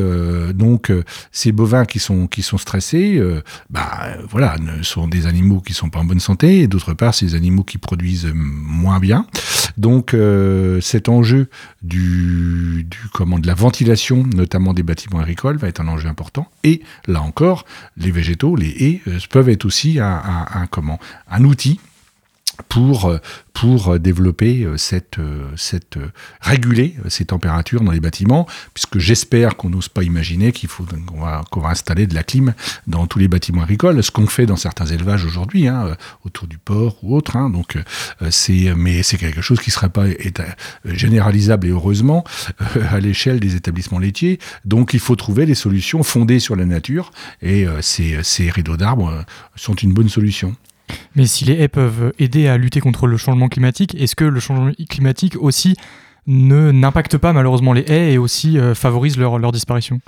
donc, 0.54 0.92
ces 1.32 1.52
bovins 1.52 1.84
qui 1.84 1.98
sont, 1.98 2.26
qui 2.26 2.42
sont 2.42 2.58
bah, 3.70 4.16
voilà, 4.28 4.56
sont 4.82 5.08
des 5.08 5.26
animaux 5.26 5.60
qui 5.60 5.74
sont 5.74 5.90
pas 5.90 6.00
en 6.00 6.04
bonne 6.04 6.20
santé, 6.20 6.60
et 6.60 6.68
d'autre 6.68 6.94
part, 6.94 7.14
ces 7.14 7.34
animaux 7.34 7.64
qui 7.64 7.78
produisent 7.78 8.30
moins 8.34 9.00
bien. 9.00 9.26
Donc 9.76 10.12
euh, 10.12 10.80
cet 10.80 11.08
enjeu 11.08 11.48
du, 11.82 12.86
du, 12.88 12.98
comment, 13.12 13.38
de 13.38 13.46
la 13.46 13.54
ventilation, 13.54 14.24
notamment 14.34 14.74
des 14.74 14.82
bâtiments 14.82 15.20
agricoles, 15.20 15.56
va 15.56 15.68
être 15.68 15.80
un 15.80 15.88
enjeu 15.88 16.08
important. 16.08 16.48
Et 16.64 16.82
là 17.06 17.22
encore, 17.22 17.64
les 17.96 18.10
végétaux, 18.10 18.56
les 18.56 18.68
haies, 18.68 19.00
euh, 19.06 19.18
peuvent 19.30 19.48
être 19.48 19.64
aussi 19.64 20.00
un, 20.00 20.22
un, 20.52 20.66
comment, 20.66 20.98
un 21.30 21.44
outil 21.44 21.80
pour, 22.68 23.12
pour 23.52 23.98
développer 23.98 24.66
cette, 24.76 25.18
cette 25.56 25.98
réguler 26.40 26.96
ces 27.08 27.24
températures 27.24 27.82
dans 27.82 27.92
les 27.92 28.00
bâtiments, 28.00 28.46
puisque 28.74 28.98
j'espère 28.98 29.56
qu'on 29.56 29.70
n'ose 29.70 29.88
pas 29.88 30.02
imaginer 30.02 30.52
qu'il 30.52 30.68
faut 30.68 30.84
qu'on 31.06 31.20
va, 31.20 31.42
qu'on 31.50 31.60
va 31.60 31.70
installer 31.70 32.06
de 32.06 32.14
la 32.14 32.22
clim 32.22 32.54
dans 32.86 33.06
tous 33.06 33.18
les 33.18 33.28
bâtiments 33.28 33.62
agricoles, 33.62 34.02
ce 34.02 34.10
qu'on 34.10 34.26
fait 34.26 34.46
dans 34.46 34.56
certains 34.56 34.86
élevages 34.86 35.24
aujourd'hui, 35.24 35.68
hein, 35.68 35.96
autour 36.24 36.46
du 36.48 36.58
port 36.58 36.96
ou 37.02 37.16
autre. 37.16 37.36
Hein, 37.36 37.50
donc 37.50 37.78
c'est, 38.30 38.74
mais 38.76 39.02
c'est 39.02 39.18
quelque 39.18 39.40
chose 39.40 39.60
qui 39.60 39.70
serait 39.70 39.88
pas 39.88 40.06
généralisable 40.84 41.66
et 41.66 41.70
heureusement 41.70 42.24
à 42.90 43.00
l'échelle 43.00 43.40
des 43.40 43.56
établissements 43.56 43.98
laitiers. 43.98 44.38
Donc 44.64 44.94
il 44.94 45.00
faut 45.00 45.16
trouver 45.16 45.46
des 45.46 45.54
solutions 45.54 46.02
fondées 46.02 46.40
sur 46.40 46.56
la 46.56 46.64
nature 46.64 47.10
et 47.42 47.66
ces, 47.80 48.22
ces 48.22 48.50
rideaux 48.50 48.76
d'arbres 48.76 49.24
sont 49.56 49.74
une 49.74 49.92
bonne 49.92 50.08
solution. 50.08 50.56
Mais 51.16 51.26
si 51.26 51.44
les 51.44 51.54
haies 51.54 51.68
peuvent 51.68 52.12
aider 52.18 52.48
à 52.48 52.56
lutter 52.56 52.80
contre 52.80 53.06
le 53.06 53.16
changement 53.16 53.48
climatique, 53.48 53.94
est-ce 53.94 54.16
que 54.16 54.24
le 54.24 54.40
changement 54.40 54.72
climatique 54.88 55.36
aussi 55.40 55.76
ne 56.26 56.70
n'impacte 56.70 57.16
pas 57.16 57.32
malheureusement 57.32 57.72
les 57.72 57.82
haies 57.82 58.12
et 58.12 58.18
aussi 58.18 58.58
euh, 58.58 58.74
favorise 58.74 59.16
leur, 59.16 59.38
leur 59.38 59.52
disparition? 59.52 60.00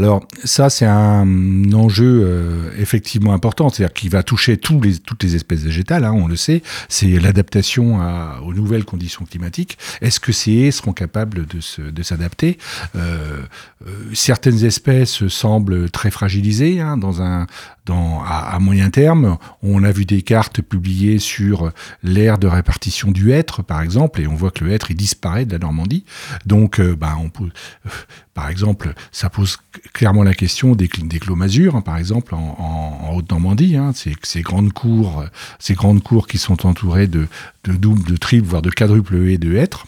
Alors 0.00 0.26
ça, 0.44 0.70
c'est 0.70 0.86
un 0.86 1.72
enjeu 1.74 2.22
euh, 2.24 2.70
effectivement 2.78 3.34
important, 3.34 3.68
c'est-à-dire 3.68 3.92
qui 3.92 4.08
va 4.08 4.22
toucher 4.22 4.56
toutes 4.56 5.22
les 5.22 5.36
espèces 5.36 5.60
végétales, 5.60 6.06
hein, 6.06 6.14
on 6.14 6.26
le 6.26 6.36
sait, 6.36 6.62
c'est 6.88 7.20
l'adaptation 7.20 8.00
aux 8.42 8.54
nouvelles 8.54 8.86
conditions 8.86 9.26
climatiques. 9.26 9.76
Est-ce 10.00 10.18
que 10.18 10.32
ces 10.32 10.52
haies 10.52 10.70
seront 10.70 10.94
capables 10.94 11.44
de 11.46 12.02
s'adapter 12.02 12.56
euh, 12.96 13.42
euh, 13.86 13.90
Certaines 14.14 14.64
espèces 14.64 15.28
semblent 15.28 15.90
très 15.90 16.10
fragilisées 16.10 16.80
hein, 16.80 16.96
dans 16.96 17.20
un, 17.20 17.46
à, 18.24 18.58
moyen 18.58 18.88
terme. 18.88 19.36
On 19.62 19.84
a 19.84 19.92
vu 19.92 20.06
des 20.06 20.22
cartes 20.22 20.62
publiées 20.62 21.18
sur 21.18 21.72
l'aire 22.02 22.38
de 22.38 22.46
répartition 22.46 23.10
du 23.10 23.32
hêtre, 23.32 23.62
par 23.62 23.82
exemple, 23.82 24.22
et 24.22 24.26
on 24.26 24.34
voit 24.34 24.50
que 24.50 24.64
le 24.64 24.72
hêtre, 24.72 24.90
il 24.90 24.96
disparaît 24.96 25.44
de 25.44 25.52
la 25.52 25.58
Normandie. 25.58 26.06
Donc, 26.46 26.80
on 26.80 27.28
peut, 27.28 27.50
par 28.34 28.48
exemple, 28.48 28.94
ça 29.12 29.28
pose 29.28 29.58
clairement 29.92 30.22
la 30.22 30.34
question 30.34 30.74
des, 30.74 30.88
des 30.88 31.20
hein, 31.74 31.80
par 31.80 31.96
exemple, 31.96 32.34
en, 32.34 33.12
Haute-Normandie. 33.14 33.76
Hein, 33.76 33.92
ces, 33.94 34.42
grandes 34.42 34.72
cours, 34.72 35.24
ces 35.58 35.74
grandes 35.74 36.02
cours 36.02 36.26
qui 36.26 36.38
sont 36.38 36.66
entourées 36.66 37.06
de, 37.06 37.26
de 37.64 37.72
double, 37.72 38.04
de 38.04 38.16
triple, 38.16 38.46
voire 38.46 38.62
de 38.62 38.70
quadruple 38.70 39.16
haies 39.28 39.38
de 39.38 39.56
hêtres. 39.56 39.86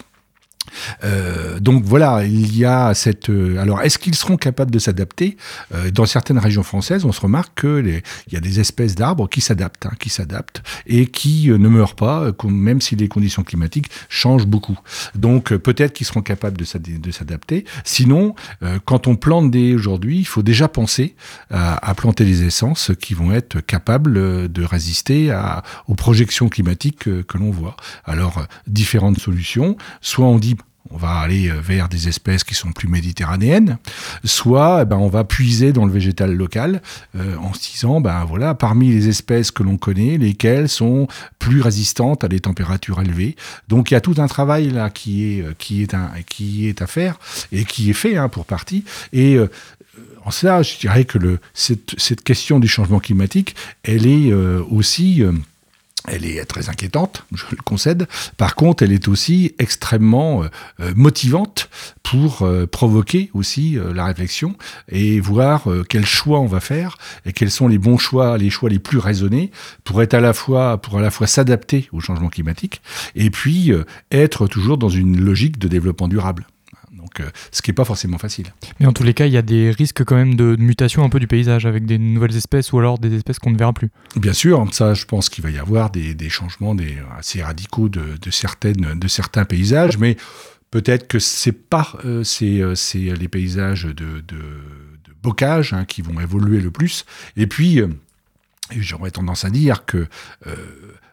Euh, 1.04 1.60
donc 1.60 1.84
voilà, 1.84 2.24
il 2.24 2.56
y 2.56 2.64
a 2.64 2.94
cette. 2.94 3.30
Euh, 3.30 3.58
alors, 3.58 3.80
est-ce 3.82 3.98
qu'ils 3.98 4.14
seront 4.14 4.36
capables 4.36 4.70
de 4.70 4.78
s'adapter? 4.78 5.36
Euh, 5.74 5.90
Dans 5.90 6.06
certaines 6.06 6.38
régions 6.38 6.62
françaises, 6.62 7.04
on 7.04 7.12
se 7.12 7.20
remarque 7.20 7.60
qu'il 7.60 8.02
y 8.30 8.36
a 8.36 8.40
des 8.40 8.60
espèces 8.60 8.94
d'arbres 8.94 9.28
qui 9.28 9.40
s'adaptent, 9.40 9.86
hein, 9.86 9.92
qui 9.98 10.10
s'adaptent 10.10 10.62
et 10.86 11.06
qui 11.06 11.48
ne 11.48 11.68
meurent 11.68 11.94
pas, 11.94 12.32
même 12.44 12.80
si 12.80 12.96
les 12.96 13.08
conditions 13.08 13.42
climatiques 13.42 13.90
changent 14.08 14.46
beaucoup. 14.46 14.78
Donc 15.14 15.54
peut-être 15.54 15.92
qu'ils 15.92 16.06
seront 16.06 16.22
capables 16.22 16.56
de 16.56 17.10
s'adapter. 17.10 17.64
Sinon, 17.84 18.34
quand 18.84 19.06
on 19.06 19.16
plante 19.16 19.50
des 19.50 19.74
aujourd'hui, 19.74 20.18
il 20.18 20.26
faut 20.26 20.42
déjà 20.42 20.68
penser 20.68 21.14
à, 21.50 21.94
planter 21.94 22.24
des 22.24 22.44
essences 22.44 22.92
qui 23.00 23.14
vont 23.14 23.32
être 23.32 23.60
capables 23.60 24.50
de 24.50 24.64
résister 24.64 25.34
aux 25.86 25.94
projections 25.94 26.48
climatiques 26.48 27.00
que, 27.00 27.22
que 27.22 27.38
l'on 27.38 27.50
voit. 27.50 27.76
Alors 28.04 28.46
différentes 28.66 29.18
solutions. 29.18 29.76
Soit 30.00 30.26
on 30.26 30.38
dit 30.38 30.56
on 30.90 30.96
va 30.96 31.10
aller 31.18 31.48
euh, 31.48 31.60
vers 31.60 31.88
des 31.88 32.08
espèces 32.08 32.44
qui 32.44 32.54
sont 32.54 32.72
plus 32.72 32.88
méditerranéennes, 32.88 33.78
soit 34.24 34.80
eh 34.82 34.84
ben, 34.84 34.96
on 34.96 35.08
va 35.08 35.24
puiser 35.24 35.72
dans 35.72 35.86
le 35.86 35.92
végétal 35.92 36.34
local 36.34 36.82
euh, 37.16 37.36
en 37.36 37.52
se 37.54 37.72
disant, 37.72 38.00
ben 38.00 38.24
voilà, 38.24 38.54
parmi 38.54 38.90
les 38.90 39.08
espèces 39.08 39.50
que 39.50 39.62
l'on 39.62 39.76
connaît, 39.76 40.18
lesquelles 40.18 40.68
sont 40.68 41.06
plus 41.38 41.60
résistantes 41.60 42.24
à 42.24 42.28
des 42.28 42.40
températures 42.40 43.00
élevées. 43.00 43.36
Donc 43.68 43.90
il 43.90 43.94
y 43.94 43.96
a 43.96 44.00
tout 44.00 44.14
un 44.18 44.26
travail 44.26 44.70
là 44.70 44.90
qui 44.90 45.38
est, 45.38 45.42
euh, 45.42 45.54
qui 45.56 45.82
est, 45.82 45.94
qui 46.26 46.68
est 46.68 46.82
à 46.82 46.86
faire 46.86 47.18
et 47.52 47.64
qui 47.64 47.90
est 47.90 47.94
fait 47.94 48.16
hein, 48.16 48.28
pour 48.28 48.44
partie. 48.44 48.84
Et 49.12 49.38
en 50.24 50.30
cela, 50.30 50.62
je 50.62 50.78
dirais 50.78 51.04
que 51.04 51.18
cette, 51.54 52.22
question 52.22 52.58
du 52.58 52.68
changement 52.68 53.00
climatique, 53.00 53.54
elle 53.82 54.06
est 54.06 54.32
aussi 54.32 55.22
elle 56.08 56.24
est 56.26 56.44
très 56.44 56.68
inquiétante, 56.68 57.24
je 57.32 57.44
le 57.52 57.58
concède. 57.64 58.08
Par 58.36 58.54
contre, 58.54 58.82
elle 58.82 58.92
est 58.92 59.08
aussi 59.08 59.54
extrêmement 59.58 60.42
euh, 60.42 60.48
euh, 60.80 60.92
motivante 60.96 61.68
pour 62.02 62.42
euh, 62.42 62.66
provoquer 62.66 63.30
aussi 63.34 63.78
la 63.94 64.04
réflexion 64.06 64.56
et 64.88 65.20
voir 65.20 65.66
quels 65.88 66.06
choix 66.06 66.40
on 66.40 66.46
va 66.46 66.60
faire 66.60 66.98
et 67.24 67.32
quels 67.32 67.50
sont 67.50 67.68
les 67.68 67.78
bons 67.78 67.98
choix, 67.98 68.36
les 68.36 68.50
choix 68.50 68.68
les 68.68 68.78
plus 68.78 68.98
raisonnés 68.98 69.50
pour 69.84 70.02
être 70.02 70.14
à 70.14 70.20
la 70.20 70.32
fois 70.32 70.78
pour 70.78 70.98
à 70.98 71.00
la 71.00 71.10
fois 71.10 71.26
s'adapter 71.26 71.88
au 71.92 72.00
changement 72.00 72.28
climatique 72.28 72.82
et 73.14 73.30
puis 73.30 73.72
être 74.10 74.46
toujours 74.46 74.78
dans 74.78 74.88
une 74.88 75.20
logique 75.20 75.58
de 75.58 75.68
développement 75.68 76.08
durable. 76.08 76.46
Euh, 77.20 77.30
ce 77.50 77.62
qui 77.62 77.70
n'est 77.70 77.74
pas 77.74 77.84
forcément 77.84 78.18
facile. 78.18 78.46
Mais 78.80 78.86
en 78.86 78.92
tous 78.92 79.02
les 79.02 79.14
cas, 79.14 79.26
il 79.26 79.32
y 79.32 79.36
a 79.36 79.42
des 79.42 79.70
risques 79.70 80.04
quand 80.04 80.16
même 80.16 80.34
de, 80.34 80.56
mutation 80.58 81.04
un 81.04 81.08
peu 81.08 81.20
du 81.20 81.26
paysage 81.26 81.66
avec 81.66 81.84
des 81.84 81.98
nouvelles 81.98 82.36
espèces 82.36 82.72
ou 82.72 82.78
alors 82.78 82.98
des 82.98 83.14
espèces 83.14 83.38
qu'on 83.38 83.50
ne 83.50 83.58
verra 83.58 83.72
plus. 83.72 83.90
Bien 84.16 84.32
sûr, 84.32 84.66
ça, 84.72 84.94
je 84.94 85.04
pense 85.04 85.28
qu'il 85.28 85.44
va 85.44 85.50
y 85.50 85.58
avoir 85.58 85.90
des, 85.90 86.28
changements 86.28 86.74
des, 86.74 86.96
assez 87.18 87.42
radicaux 87.42 87.88
de, 87.88 88.18
certaines, 88.30 88.98
de 88.98 89.08
certains 89.08 89.44
paysages, 89.44 89.98
mais 89.98 90.16
peut-être 90.70 91.06
que 91.06 91.18
c'est 91.18 91.52
pas 91.52 91.88
euh, 92.04 92.22
euh, 92.42 92.74
c'est, 92.74 92.98
les 92.98 93.28
paysages 93.28 93.84
de, 93.84 94.22
bocage 95.22 95.72
hein, 95.72 95.84
qui 95.84 96.02
vont 96.02 96.18
évoluer 96.20 96.60
le 96.60 96.72
plus. 96.72 97.04
Et 97.36 97.46
puis, 97.46 97.80
j'aurais 98.76 99.12
tendance 99.12 99.44
à 99.44 99.50
dire 99.50 99.84
que 99.84 100.08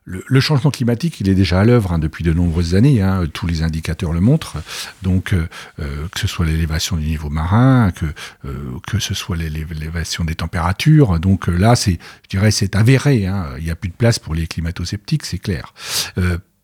le, 0.09 0.39
changement 0.39 0.71
climatique, 0.71 1.19
il 1.19 1.29
est 1.29 1.35
déjà 1.35 1.59
à 1.59 1.63
l'œuvre 1.63 1.93
hein, 1.93 1.99
depuis 1.99 2.23
de 2.23 2.33
nombreuses 2.33 2.73
années. 2.73 3.01
Hein, 3.01 3.25
tous 3.31 3.45
les 3.45 3.61
indicateurs 3.61 4.11
le 4.11 4.19
montrent. 4.19 4.57
Donc, 5.03 5.33
euh, 5.33 5.47
euh, 5.79 6.07
que 6.11 6.19
ce 6.19 6.27
soit 6.27 6.45
l'élévation 6.45 6.97
du 6.97 7.05
niveau 7.05 7.29
marin, 7.29 7.91
que 7.91 8.05
euh, 8.45 8.79
que 8.87 8.99
ce 8.99 9.13
soit 9.13 9.37
l'élévation 9.37 10.23
des 10.23 10.35
températures. 10.35 11.19
Donc 11.19 11.47
là, 11.47 11.75
c'est, 11.75 11.99
je 12.23 12.29
dirais, 12.29 12.51
c'est 12.51 12.75
avéré. 12.75 13.27
Hein. 13.27 13.47
il 13.59 13.65
n'y 13.65 13.71
a 13.71 13.75
plus 13.75 13.89
de 13.89 13.95
place 13.95 14.17
pour 14.17 14.33
les 14.33 14.47
climato-sceptiques, 14.47 15.25
c'est 15.25 15.37
clair. 15.37 15.73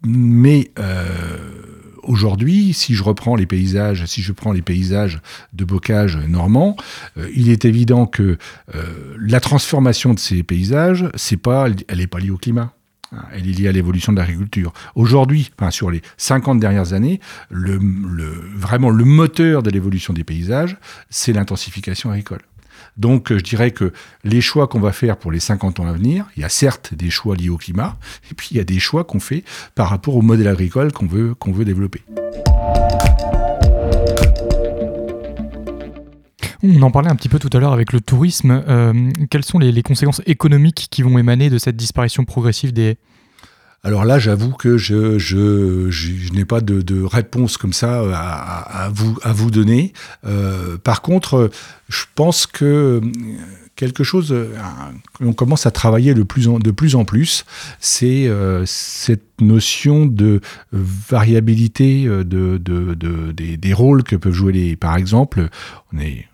mais 0.04 0.72
aujourd'hui, 2.04 2.74
si 2.74 2.94
je 2.94 3.04
reprends 3.04 3.36
les 3.36 3.46
paysages, 3.46 4.06
si 4.06 4.22
je 4.22 4.32
prends 4.32 4.52
les 4.52 4.62
paysages 4.62 5.22
de 5.54 5.66
bocage 5.66 6.18
normand, 6.18 6.76
il 7.34 7.50
est 7.50 7.66
évident 7.66 8.06
que 8.06 8.38
la 9.20 9.40
transformation 9.40 10.14
de 10.14 10.20
ces 10.20 10.44
paysages, 10.44 11.06
c'est 11.16 11.38
pas, 11.38 11.68
elle 11.88 11.98
n'est 11.98 12.08
pas 12.08 12.20
liée 12.20 12.32
au 12.32 12.38
climat. 12.38 12.75
Elle 13.34 13.48
est 13.48 13.54
liée 13.54 13.68
à 13.68 13.72
l'évolution 13.72 14.14
de 14.14 14.18
l'agriculture. 14.18 14.74
Aujourd'hui, 14.96 15.52
enfin, 15.58 15.72
sur 15.72 15.92
les 15.92 16.02
50 16.18 16.60
dernières 16.60 16.94
années, 16.94 17.20
le, 17.50 17.80
vraiment 18.56 18.90
le 18.90 19.06
moteur 19.06 19.64
de 19.64 19.70
l'évolution 19.70 20.14
des 20.14 20.24
paysages, 20.24 20.78
c'est 21.10 21.34
l'intensification 21.34 22.12
agricole. 22.12 22.42
Donc 22.98 23.32
je 23.32 23.40
dirais 23.40 23.72
que 23.72 23.92
les 24.24 24.42
choix 24.42 24.68
qu'on 24.68 24.80
va 24.80 24.92
faire 24.92 25.18
pour 25.18 25.32
les 25.32 25.40
50 25.40 25.80
ans 25.80 25.88
à 25.88 25.94
venir, 25.94 26.28
il 26.36 26.42
y 26.42 26.46
a 26.46 26.50
certes 26.50 26.94
des 26.94 27.10
choix 27.10 27.36
liés 27.36 27.50
au 27.50 27.58
climat, 27.58 27.98
et 28.32 28.34
puis 28.34 28.50
il 28.52 28.58
y 28.58 28.60
a 28.60 28.64
des 28.64 28.80
choix 28.80 29.04
qu'on 29.04 29.20
fait 29.20 29.44
par 29.76 29.90
rapport 29.90 30.16
au 30.16 30.22
modèle 30.22 30.48
agricole 30.48 30.92
qu'on 30.92 31.08
veut, 31.08 31.36
qu'on 31.36 31.52
veut 31.52 31.66
développer. 31.66 32.04
On 36.68 36.82
en 36.82 36.92
parlait 36.92 37.10
un 37.10 37.16
petit 37.16 37.30
peu 37.30 37.40
tout 37.40 37.50
à 37.54 37.60
l'heure 37.60 37.74
avec 37.74 37.94
le 37.94 38.02
tourisme. 38.02 38.64
Euh, 38.68 39.12
quelles 39.30 39.46
sont 39.46 39.60
les, 39.60 39.84
conséquences 39.84 40.22
économiques 40.26 40.88
qui 40.90 41.04
vont 41.04 41.18
émaner 41.18 41.50
de 41.50 41.58
cette 41.58 41.76
disparition 41.76 42.26
progressive 42.26 42.74
des 42.74 42.82
haies 42.82 42.98
alors 43.84 44.04
là, 44.04 44.18
j'avoue 44.18 44.50
que 44.50 44.80
je, 44.80 46.34
n'ai 46.34 46.44
pas 46.44 46.60
de, 46.60 47.04
réponse 47.04 47.58
comme 47.58 47.72
ça 47.72 48.02
à, 48.02 48.90
vous, 48.90 49.52
donner. 49.52 49.94
Euh, 50.26 50.80
par 50.80 51.04
contre, 51.04 51.52
je 51.88 52.06
pense 52.16 52.48
que 52.48 53.00
quelque 53.76 54.04
chose 54.04 54.36
qu'on 55.20 55.34
commence 55.34 55.68
à 55.68 55.72
travailler 55.72 56.16
de 56.16 56.24
plus 56.24 56.48
en, 56.48 56.58
de 56.58 56.72
plus, 56.72 56.96
en 56.96 57.06
plus, 57.06 57.46
c'est 57.80 58.28
euh, 58.28 58.64
cette 58.66 59.40
notion 59.40 60.08
de 60.08 60.42
variabilité 60.72 62.06
de, 62.06 62.58
des, 62.58 63.58
des, 63.58 63.74
rôles 63.74 64.02
que 64.02 64.16
peuvent 64.16 64.34
jouer 64.34 64.54
les... 64.54 64.76
Par 64.76 64.98
exemple, 64.98 65.48
on 65.94 66.00
est 66.00 66.26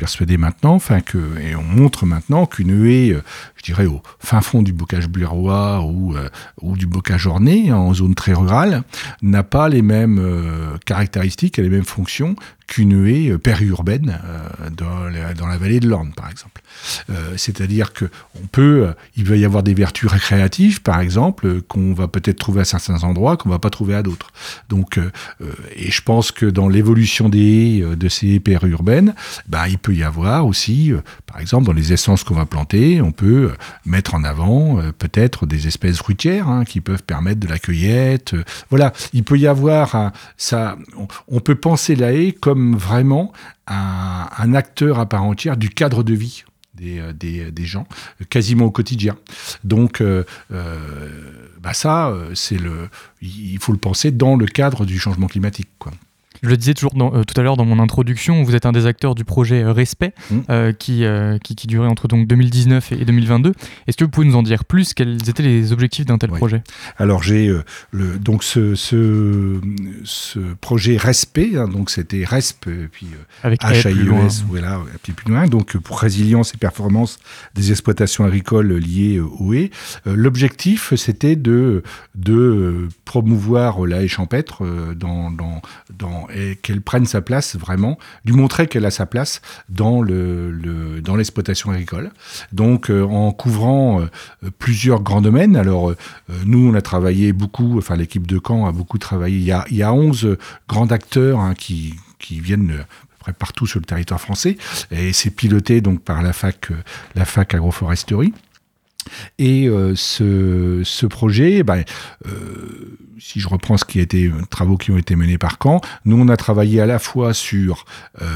persuadé 0.00 0.38
maintenant, 0.38 0.76
enfin 0.76 1.02
que, 1.02 1.18
et 1.38 1.54
on 1.54 1.62
montre 1.62 2.06
maintenant 2.06 2.46
qu'une 2.46 2.86
haie, 2.86 3.10
euh, 3.10 3.22
je 3.56 3.62
dirais 3.62 3.84
au 3.84 4.00
fin 4.18 4.40
fond 4.40 4.62
du 4.62 4.72
bocage 4.72 5.08
ou, 5.08 6.16
euh, 6.16 6.30
ou 6.62 6.74
du 6.78 6.86
bocage 6.86 7.26
orné, 7.26 7.70
en 7.70 7.92
zone 7.92 8.14
très 8.14 8.32
rurale, 8.32 8.82
n'a 9.20 9.42
pas 9.42 9.68
les 9.68 9.82
mêmes 9.82 10.18
euh, 10.18 10.78
caractéristiques 10.86 11.58
et 11.58 11.62
les 11.62 11.68
mêmes 11.68 11.84
fonctions 11.84 12.34
qu'une 12.70 13.06
haie 13.06 13.36
périurbaine 13.36 14.18
dans, 14.76 15.04
la, 15.08 15.34
dans 15.34 15.46
la 15.46 15.58
vallée 15.58 15.80
de 15.80 15.88
l'Orne, 15.88 16.12
par 16.16 16.30
exemple. 16.30 16.62
C'est-à-dire 17.36 17.92
que 17.92 18.04
on 18.42 18.46
peut, 18.46 18.88
il 19.16 19.24
va 19.24 19.36
y 19.36 19.44
avoir 19.44 19.62
des 19.62 19.74
vertus 19.74 20.08
récréatives, 20.08 20.80
par 20.80 21.00
exemple, 21.00 21.62
qu'on 21.62 21.92
va 21.92 22.06
peut-être 22.06 22.38
trouver 22.38 22.60
à 22.60 22.64
certains 22.64 23.02
endroits, 23.02 23.36
qu'on 23.36 23.48
va 23.48 23.58
pas 23.58 23.70
trouver 23.70 23.96
à 23.96 24.02
d'autres. 24.02 24.30
Donc, 24.68 24.98
et 25.74 25.90
je 25.90 26.02
pense 26.02 26.30
que 26.30 26.46
dans 26.46 26.68
l'évolution 26.68 27.28
des 27.28 27.84
de 27.96 28.08
ces 28.08 28.38
périurbaines, 28.38 29.14
ben, 29.48 29.66
il 29.66 29.78
peut 29.78 29.94
y 29.94 30.04
avoir 30.04 30.46
aussi 30.46 30.92
par 31.30 31.40
exemple, 31.40 31.64
dans 31.64 31.72
les 31.72 31.92
essences 31.92 32.24
qu'on 32.24 32.34
va 32.34 32.44
planter, 32.44 33.00
on 33.00 33.12
peut 33.12 33.52
mettre 33.86 34.14
en 34.14 34.24
avant 34.24 34.80
peut-être 34.98 35.46
des 35.46 35.68
espèces 35.68 35.98
fruitières 35.98 36.48
hein, 36.48 36.64
qui 36.64 36.80
peuvent 36.80 37.04
permettre 37.04 37.38
de 37.38 37.46
la 37.46 37.58
cueillette. 37.58 38.34
voilà, 38.68 38.92
il 39.12 39.22
peut 39.22 39.38
y 39.38 39.46
avoir 39.46 40.12
ça. 40.36 40.76
On, 41.28 41.40
peut 41.40 41.54
penser 41.54 41.94
la 41.94 42.12
haie 42.12 42.32
comme 42.32 42.59
vraiment 42.76 43.32
un, 43.66 44.54
acteur 44.54 44.98
à 44.98 45.06
part 45.06 45.24
entière 45.24 45.56
du 45.56 45.70
cadre 45.70 46.02
de 46.02 46.14
vie 46.14 46.44
des, 46.74 47.02
des, 47.12 47.52
des, 47.52 47.64
gens, 47.64 47.86
quasiment 48.30 48.64
au 48.64 48.70
quotidien. 48.70 49.16
Donc, 49.64 50.00
euh, 50.00 50.24
bah 51.60 51.74
ça, 51.74 52.14
c'est 52.34 52.58
le, 52.58 52.88
il 53.20 53.58
faut 53.58 53.72
le 53.72 53.78
penser 53.78 54.12
dans 54.12 54.36
le 54.36 54.46
cadre 54.46 54.86
du 54.86 54.98
changement 54.98 55.26
climatique. 55.26 55.68
Quoi. 55.78 55.92
Je 56.42 56.48
le 56.48 56.56
disais 56.56 56.74
toujours 56.74 56.92
euh, 56.96 57.24
tout 57.24 57.38
à 57.38 57.42
l'heure 57.42 57.56
dans 57.56 57.64
mon 57.64 57.78
introduction, 57.78 58.42
vous 58.42 58.54
êtes 58.54 58.66
un 58.66 58.72
des 58.72 58.86
acteurs 58.86 59.14
du 59.14 59.24
projet 59.24 59.62
euh, 59.62 59.72
Respect 59.72 60.14
mmh. 60.30 60.38
euh, 60.48 60.72
qui, 60.72 61.04
qui, 61.54 61.66
durait 61.66 61.88
entre 61.88 62.08
donc 62.08 62.26
2019 62.26 62.92
et 62.92 63.04
2022. 63.04 63.52
Est-ce 63.86 63.96
que 63.96 64.04
vous 64.04 64.10
pouvez 64.10 64.26
nous 64.26 64.36
en 64.36 64.42
dire 64.42 64.64
plus? 64.64 64.94
Quels 64.94 65.28
étaient 65.28 65.42
les 65.42 65.72
objectifs 65.72 66.06
d'un 66.06 66.18
tel 66.18 66.30
projet? 66.30 66.62
Alors 66.96 67.22
j'ai 67.22 67.52
le 67.90 68.18
donc 68.18 68.42
ce, 68.42 68.74
ce, 68.74 69.60
ce, 70.04 70.38
projet 70.60 70.96
Respect, 70.96 71.56
hein, 71.56 71.68
donc 71.68 71.90
c'était 71.90 72.24
Resp 72.24 72.68
puis 72.90 73.06
avec 73.42 73.62
H 73.62 73.86
A 73.86 73.90
I 73.90 73.94
E 73.94 74.28
voilà 74.48 74.80
puis 75.02 75.12
plus 75.12 75.30
loin 75.30 75.46
donc 75.46 75.76
pour 75.78 76.00
résilience 76.00 76.54
et 76.54 76.58
performance 76.58 77.18
des 77.54 77.70
exploitations 77.70 78.24
agricoles 78.24 78.72
liées 78.74 79.20
au 79.20 79.52
haies. 79.52 79.70
L'objectif 80.06 80.94
c'était 80.94 81.36
de 81.36 81.82
de 82.14 82.88
promouvoir 83.04 83.86
la 83.86 84.02
haie 84.02 84.08
champêtre 84.08 84.64
dans, 84.94 85.30
dans, 85.30 85.62
dans 85.92 86.28
et 86.34 86.56
qu'elle 86.56 86.80
prenne 86.80 87.06
sa 87.06 87.20
place 87.20 87.56
vraiment, 87.56 87.98
lui 88.24 88.34
montrer 88.34 88.66
qu'elle 88.66 88.84
a 88.84 88.90
sa 88.90 89.06
place 89.06 89.40
dans 89.68 90.02
le, 90.02 91.00
dans 91.02 91.16
l'exploitation 91.16 91.70
agricole. 91.70 92.10
Donc 92.52 92.90
euh, 92.90 93.04
en 93.04 93.32
couvrant 93.32 94.00
euh, 94.00 94.50
plusieurs 94.58 95.02
grands 95.02 95.20
domaines. 95.20 95.56
Alors 95.56 95.90
euh, 95.90 95.96
nous 96.44 96.70
on 96.70 96.74
a 96.74 96.82
travaillé 96.82 97.32
beaucoup, 97.32 97.78
enfin 97.78 97.96
l'équipe 97.96 98.26
de 98.26 98.40
Caen 98.44 98.66
a 98.66 98.72
beaucoup 98.72 98.98
travaillé. 98.98 99.36
Il 99.38 99.44
y 99.44 99.52
a, 99.52 99.64
il 99.70 99.76
y 99.76 99.82
a 99.82 99.92
11 99.92 100.36
grands 100.68 100.88
acteurs 100.88 101.40
hein, 101.40 101.54
qui, 101.54 101.94
qui 102.18 102.40
viennent 102.40 102.84
près 103.18 103.32
partout 103.32 103.66
sur 103.66 103.80
le 103.80 103.84
territoire 103.84 104.20
français 104.20 104.56
et 104.90 105.12
c'est 105.12 105.30
piloté 105.30 105.80
donc 105.82 106.00
par 106.00 106.22
la 106.22 106.32
fac 106.32 106.70
la 107.14 107.24
fac 107.24 107.54
agroforesterie. 107.54 108.32
Et 109.38 109.68
ce, 109.94 110.82
ce, 110.84 111.06
projet, 111.06 111.62
ben, 111.62 111.84
si 113.20 113.38
je 113.38 113.48
reprends 113.48 113.76
ce 113.76 113.84
qui 113.84 113.98
a 113.98 114.02
été 114.02 114.32
travaux 114.48 114.76
qui 114.76 114.90
ont 114.90 114.96
été 114.96 115.14
menés 115.14 115.38
par 115.38 115.58
Caen, 115.62 115.80
nous 116.04 116.16
on 116.18 116.28
a 116.28 116.36
travaillé 116.36 116.80
à 116.80 116.86
la 116.86 116.98
fois 116.98 117.34
sur 117.34 117.84
euh, 118.20 118.26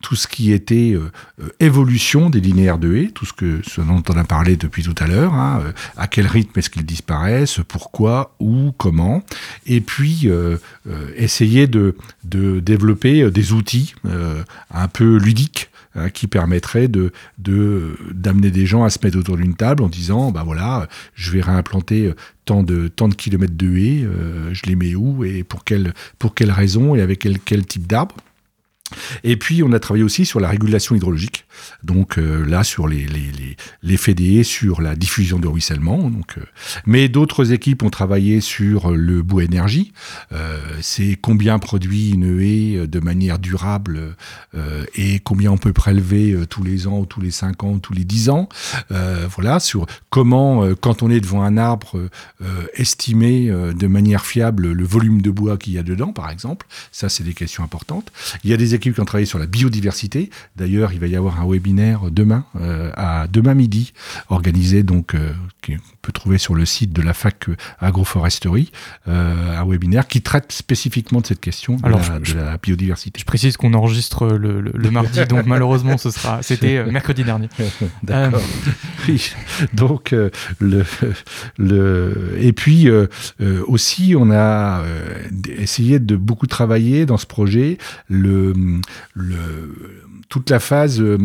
tout 0.00 0.16
ce 0.16 0.26
qui 0.26 0.52
était 0.52 0.94
euh, 0.94 1.10
évolution 1.60 2.30
des 2.30 2.40
linéaires 2.40 2.78
de 2.78 2.94
haies, 2.96 3.10
tout 3.14 3.26
ce 3.26 3.32
que 3.32 3.60
ce 3.66 3.80
dont 3.80 4.02
on 4.08 4.16
a 4.16 4.24
parlé 4.24 4.56
depuis 4.56 4.82
tout 4.82 4.94
à 4.98 5.06
l'heure, 5.06 5.34
hein, 5.34 5.60
euh, 5.62 5.72
à 5.96 6.08
quel 6.08 6.26
rythme 6.26 6.58
est-ce 6.58 6.70
qu'ils 6.70 6.86
disparaissent, 6.86 7.60
pourquoi, 7.68 8.34
où, 8.40 8.72
comment, 8.76 9.22
et 9.66 9.80
puis 9.80 10.28
essayer 11.16 11.66
de, 11.66 11.96
de 12.24 12.60
développer 12.60 13.30
des 13.30 13.52
outils 13.52 13.94
un 14.70 14.88
peu 14.88 15.16
ludiques 15.16 15.70
Hein, 15.98 16.10
qui 16.10 16.26
permettrait 16.26 16.88
de 16.88 17.10
d'amener 17.38 18.50
des 18.50 18.66
gens 18.66 18.84
à 18.84 18.90
se 18.90 18.98
mettre 19.02 19.16
autour 19.18 19.38
d'une 19.38 19.54
table 19.54 19.82
en 19.82 19.88
disant 19.88 20.30
bah 20.30 20.42
voilà 20.44 20.88
je 21.14 21.30
vais 21.30 21.40
réimplanter 21.40 22.08
euh, 22.08 22.14
tant 22.44 22.62
de 22.62 22.88
tant 22.88 23.08
de 23.08 23.14
kilomètres 23.14 23.56
de 23.56 23.76
haies 23.78 24.04
euh, 24.04 24.52
je 24.52 24.62
les 24.66 24.76
mets 24.76 24.94
où 24.94 25.24
et 25.24 25.42
pour 25.42 25.64
quelle 25.64 25.94
pour 26.18 26.34
quelle 26.34 26.50
raison 26.50 26.94
et 26.94 27.00
avec 27.00 27.20
quel, 27.20 27.38
quel 27.38 27.64
type 27.64 27.86
d'arbre 27.86 28.14
et 29.24 29.36
puis, 29.36 29.62
on 29.62 29.72
a 29.72 29.80
travaillé 29.80 30.04
aussi 30.04 30.24
sur 30.24 30.40
la 30.40 30.48
régulation 30.48 30.94
hydrologique. 30.94 31.46
Donc 31.82 32.18
euh, 32.18 32.44
là, 32.46 32.64
sur 32.64 32.88
les, 32.88 33.06
l'effet 33.82 34.14
des 34.14 34.36
haies, 34.36 34.44
sur 34.44 34.80
la 34.80 34.94
diffusion 34.96 35.38
de 35.38 35.48
ruissellement. 35.48 36.10
Donc, 36.10 36.38
euh, 36.38 36.42
mais 36.86 37.08
d'autres 37.08 37.52
équipes 37.52 37.82
ont 37.82 37.90
travaillé 37.90 38.40
sur 38.40 38.90
le 38.90 39.22
bout 39.22 39.40
énergie. 39.40 39.92
Euh, 40.32 40.58
c'est 40.80 41.16
combien 41.20 41.58
produit 41.58 42.10
une 42.10 42.40
haie 42.40 42.86
de 42.86 43.00
manière 43.00 43.38
durable 43.38 44.16
et 44.94 45.18
combien 45.20 45.50
on 45.50 45.58
peut 45.58 45.72
prélever 45.72 46.36
tous 46.48 46.62
les 46.62 46.86
ans, 46.86 47.00
ou 47.00 47.06
tous 47.06 47.20
les 47.20 47.30
5 47.30 47.64
ans, 47.64 47.72
ou 47.72 47.78
tous 47.78 47.92
les 47.92 48.04
10 48.04 48.30
ans. 48.30 48.48
voilà, 48.90 49.60
sur 49.60 49.86
comment, 50.10 50.66
quand 50.80 51.02
on 51.02 51.10
est 51.10 51.20
devant 51.20 51.42
un 51.42 51.56
arbre, 51.56 52.08
estimer 52.74 53.48
de 53.48 53.86
manière 53.86 54.24
fiable 54.24 54.72
le 54.72 54.84
volume 54.84 55.22
de 55.22 55.30
bois 55.30 55.56
qu'il 55.56 55.74
y 55.74 55.78
a 55.78 55.82
dedans, 55.82 56.12
par 56.12 56.30
exemple. 56.30 56.66
Ça, 56.92 57.08
c'est 57.08 57.24
des 57.24 57.34
questions 57.34 57.62
importantes. 57.62 58.10
Il 58.44 58.50
y 58.50 58.54
a 58.54 58.56
des 58.56 58.74
équipes 58.76 58.94
qui 58.94 59.00
ont 59.00 59.04
travaillé 59.04 59.26
sur 59.26 59.38
la 59.38 59.46
biodiversité. 59.46 60.30
D'ailleurs, 60.56 60.92
il 60.92 61.00
va 61.00 61.06
y 61.06 61.16
avoir 61.16 61.40
un 61.40 61.46
webinaire 61.46 62.10
demain, 62.10 62.44
euh, 62.60 62.90
à 62.96 63.26
demain 63.28 63.54
midi, 63.54 63.92
organisé 64.28 64.82
donc, 64.82 65.14
euh, 65.14 65.32
qu'on 65.64 65.76
peut 66.02 66.12
trouver 66.12 66.38
sur 66.38 66.54
le 66.54 66.64
site 66.64 66.92
de 66.92 67.02
la 67.02 67.12
fac 67.12 67.46
agroforesterie, 67.80 68.70
euh, 69.08 69.58
un 69.58 69.64
webinaire 69.66 70.06
qui 70.06 70.22
traite 70.22 70.52
spécifiquement 70.52 71.20
de 71.20 71.26
cette 71.26 71.40
question 71.40 71.76
de, 71.76 72.34
la, 72.34 72.58
biodiversité. 72.58 73.20
Je 73.20 73.24
précise 73.24 73.56
qu'on 73.56 73.74
enregistre 73.74 74.28
le, 74.28 74.90
mardi, 74.90 75.24
donc 75.26 75.46
malheureusement, 75.46 75.98
ce 75.98 76.10
sera, 76.10 76.42
c'était 76.42 76.84
mercredi 76.84 77.24
dernier. 77.24 77.48
D'accord. 78.02 78.40
oui. 79.08 79.32
Donc, 79.72 80.14
le, 80.60 80.84
le, 81.58 82.36
et 82.38 82.52
puis 82.52 82.88
aussi, 83.66 84.14
on 84.16 84.30
a 84.30 84.82
essayé 85.48 85.98
de 85.98 86.16
beaucoup 86.16 86.46
travailler 86.46 87.06
dans 87.06 87.16
ce 87.16 87.26
projet 87.26 87.78
le 88.08 88.52
toute 90.28 90.50
la 90.50 90.60
phase 90.60 91.00
euh, 91.00 91.18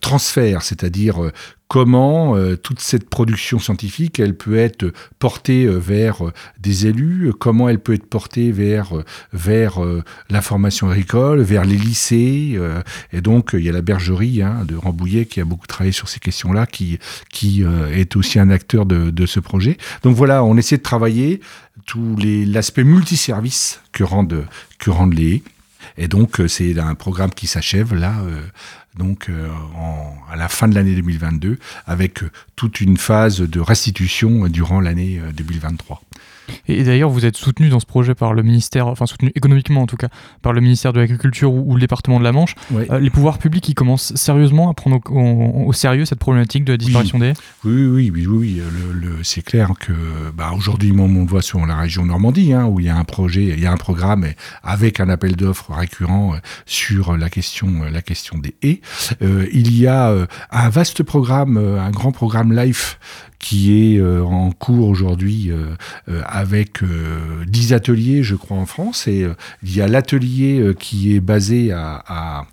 transfert, 0.00 0.62
c'est-à-dire 0.62 1.22
euh, 1.22 1.32
comment 1.66 2.36
euh, 2.36 2.56
toute 2.56 2.80
cette 2.80 3.10
production 3.10 3.58
scientifique, 3.58 4.20
elle 4.20 4.36
peut 4.36 4.56
être 4.56 4.92
portée 5.18 5.66
vers 5.66 6.22
des 6.58 6.86
élus, 6.86 7.32
comment 7.38 7.68
elle 7.68 7.80
peut 7.80 7.94
être 7.94 8.06
portée 8.06 8.52
vers, 8.52 8.94
vers 9.34 9.80
la 10.30 10.40
formation 10.40 10.88
agricole, 10.88 11.42
vers 11.42 11.66
les 11.66 11.76
lycées. 11.76 12.58
et 13.12 13.20
donc, 13.20 13.50
il 13.52 13.60
y 13.60 13.68
a 13.68 13.72
la 13.72 13.82
bergerie 13.82 14.40
hein, 14.40 14.64
de 14.66 14.76
Rambouillet 14.76 15.26
qui 15.26 15.42
a 15.42 15.44
beaucoup 15.44 15.66
travaillé 15.66 15.92
sur 15.92 16.08
ces 16.08 16.20
questions-là, 16.20 16.64
qui, 16.66 16.98
qui 17.30 17.64
est 17.92 18.16
aussi 18.16 18.38
un 18.38 18.48
acteur 18.48 18.86
de, 18.86 19.10
de, 19.10 19.26
ce 19.26 19.38
projet. 19.38 19.76
Donc 20.04 20.16
voilà, 20.16 20.44
on 20.44 20.56
essaie 20.56 20.78
de 20.78 20.82
travailler 20.82 21.40
tout 21.84 22.16
l'aspect 22.22 22.84
multiservice 22.84 23.82
que 23.92 24.04
rendent, 24.04 24.46
que 24.78 24.88
rendent 24.88 25.18
les 25.18 25.42
et 25.96 26.08
donc, 26.08 26.40
euh, 26.40 26.48
c'est 26.48 26.78
un 26.78 26.94
programme 26.94 27.30
qui 27.30 27.46
s'achève 27.46 27.94
là, 27.94 28.14
euh, 28.20 28.40
donc 28.96 29.28
euh, 29.28 29.48
à 30.30 30.36
la 30.36 30.48
fin 30.48 30.68
de 30.68 30.74
l'année 30.74 30.94
2022, 30.94 31.58
avec 31.86 32.20
toute 32.56 32.80
une 32.80 32.96
phase 32.96 33.40
de 33.40 33.60
restitution 33.60 34.48
durant 34.48 34.80
l'année 34.80 35.20
2023. 35.34 36.02
Et 36.66 36.84
d'ailleurs, 36.84 37.10
vous 37.10 37.24
êtes 37.24 37.36
soutenu 37.36 37.68
dans 37.68 37.80
ce 37.80 37.86
projet 37.86 38.14
par 38.14 38.34
le 38.34 38.42
ministère, 38.42 38.86
enfin 38.86 39.06
soutenu 39.06 39.32
économiquement 39.34 39.82
en 39.82 39.86
tout 39.86 39.96
cas, 39.96 40.08
par 40.42 40.52
le 40.52 40.60
ministère 40.60 40.92
de 40.92 41.00
l'Agriculture 41.00 41.52
ou, 41.52 41.74
le 41.74 41.80
département 41.80 42.18
de 42.18 42.24
la 42.24 42.32
Manche. 42.32 42.54
Euh, 42.72 42.98
les 42.98 43.10
pouvoirs 43.10 43.38
publics, 43.38 43.64
qui 43.64 43.74
commencent 43.74 44.14
sérieusement 44.14 44.70
à 44.70 44.74
prendre 44.74 45.00
au, 45.10 45.72
sérieux 45.72 46.04
cette 46.04 46.18
problématique 46.18 46.64
de 46.64 46.72
la 46.72 46.78
disparition 46.78 47.18
des 47.18 47.28
haies? 47.28 47.34
Oui, 47.64 47.86
oui, 47.86 48.12
oui, 48.14 48.26
oui. 48.26 48.62
Le, 48.92 49.22
c'est 49.22 49.42
clair 49.42 49.72
que 49.78 49.92
bah, 50.34 50.52
aujourd'hui, 50.56 50.92
on 50.96 51.06
le 51.06 51.26
voit 51.26 51.42
sur 51.42 51.64
la 51.66 51.76
région 51.76 52.04
Normandie, 52.04 52.52
hein, 52.52 52.66
où 52.66 52.80
il 52.80 52.86
y 52.86 52.88
a 52.88 52.96
un 52.96 53.04
projet, 53.04 53.44
il 53.44 53.60
y 53.60 53.66
a 53.66 53.72
un 53.72 53.76
programme 53.76 54.26
avec 54.62 55.00
un 55.00 55.08
appel 55.08 55.36
d'offres 55.36 55.72
récurrent 55.72 56.34
euh, 56.34 56.38
sur 56.66 57.16
la 57.16 57.30
question, 57.30 57.82
euh, 57.82 57.90
la 57.90 58.02
question 58.02 58.38
des 58.38 58.54
haies. 58.62 58.80
il 59.52 59.76
y 59.78 59.86
a 59.86 60.14
un 60.50 60.68
vaste 60.68 61.02
programme, 61.02 61.56
un 61.56 61.90
grand 61.90 62.12
programme 62.12 62.52
LIFE 62.52 62.98
qui 63.38 63.94
est 63.94 64.02
en 64.02 64.50
cours 64.52 64.88
aujourd'hui 64.88 65.50
euh, 65.50 66.22
avec 66.38 66.80
10 67.46 67.72
ateliers, 67.72 68.22
je 68.22 68.34
crois, 68.34 68.56
en 68.56 68.66
France. 68.66 69.08
Et 69.08 69.26
il 69.62 69.76
y 69.76 69.80
a 69.80 69.88
l'atelier 69.88 70.74
qui 70.78 71.14
est 71.14 71.20
basé 71.20 71.72
à, 71.72 72.02
à 72.06 72.46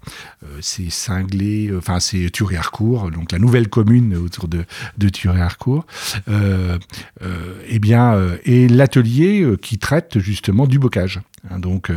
c'est 0.62 0.90
Cinglé, 0.90 1.72
enfin 1.78 2.00
c'est 2.00 2.30
Thury-Harcourt, 2.30 3.12
donc 3.12 3.32
la 3.32 3.40
nouvelle 3.40 3.68
commune 3.68 4.16
autour 4.16 4.48
de, 4.48 4.66
de 4.98 5.10
Thury-Harcourt. 5.10 5.86
et 6.28 7.80
bien, 7.80 8.20
et 8.44 8.68
l'atelier 8.68 9.46
qui 9.62 9.78
traite 9.78 10.20
justement 10.20 10.68
du 10.68 10.80
bocage. 10.80 11.22
Hein, 11.50 11.60
donc 11.60 11.92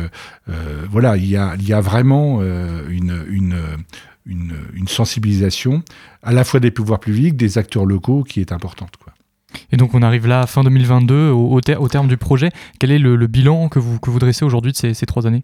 voilà, 0.89 1.17
il 1.17 1.25
y 1.25 1.37
a, 1.37 1.81
vraiment 1.81 2.41
une, 2.89 3.63
sensibilisation 4.87 5.83
à 6.23 6.33
la 6.33 6.43
fois 6.43 6.59
des 6.59 6.71
pouvoirs 6.71 6.99
publics, 6.99 7.35
des 7.35 7.57
acteurs 7.57 7.85
locaux 7.85 8.23
qui 8.23 8.41
est 8.41 8.51
importante. 8.51 8.93
Et 9.71 9.77
donc 9.77 9.93
on 9.93 10.01
arrive 10.01 10.27
là, 10.27 10.45
fin 10.47 10.63
2022, 10.63 11.29
au, 11.31 11.61
terme 11.61 12.07
du 12.07 12.17
projet. 12.17 12.51
Quel 12.79 12.91
est 12.91 12.99
le, 12.99 13.27
bilan 13.27 13.69
que 13.69 13.79
vous, 13.79 13.99
que 13.99 14.09
vous 14.09 14.19
dressez 14.19 14.45
aujourd'hui 14.45 14.71
de 14.71 14.77
ces, 14.77 15.05
trois 15.05 15.27
années? 15.27 15.41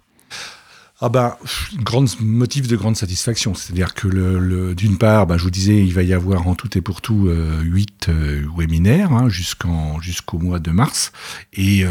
Ah 1.02 1.10
ben, 1.10 1.36
grande 1.76 2.10
motif 2.22 2.68
de 2.68 2.76
grande 2.78 2.96
satisfaction. 2.96 3.54
C'est-à-dire 3.54 3.94
que 3.94 4.08
le, 4.08 4.74
d'une 4.76 4.98
part, 4.98 5.28
ben, 5.28 5.38
je 5.38 5.44
vous 5.44 5.50
disais, 5.50 5.84
il 5.84 5.94
va 5.94 6.04
y 6.04 6.13
avoir 6.13 6.48
en 6.48 6.56
tout 6.56 6.78
et 6.78 6.82
pour 6.82 7.02
tout 7.02 7.28
euh, 7.28 7.62
euh, 8.08 8.46
webinaires 8.58 9.12
hein, 9.12 9.28
jusqu'en 9.28 10.00
jusqu'au 10.00 10.39
mois 10.39 10.60
de 10.60 10.72
mars 10.72 11.12
et 11.52 11.84
euh, 11.84 11.89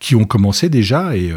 qui 0.00 0.16
ont 0.16 0.24
commencé 0.24 0.68
déjà 0.68 1.16
et 1.16 1.32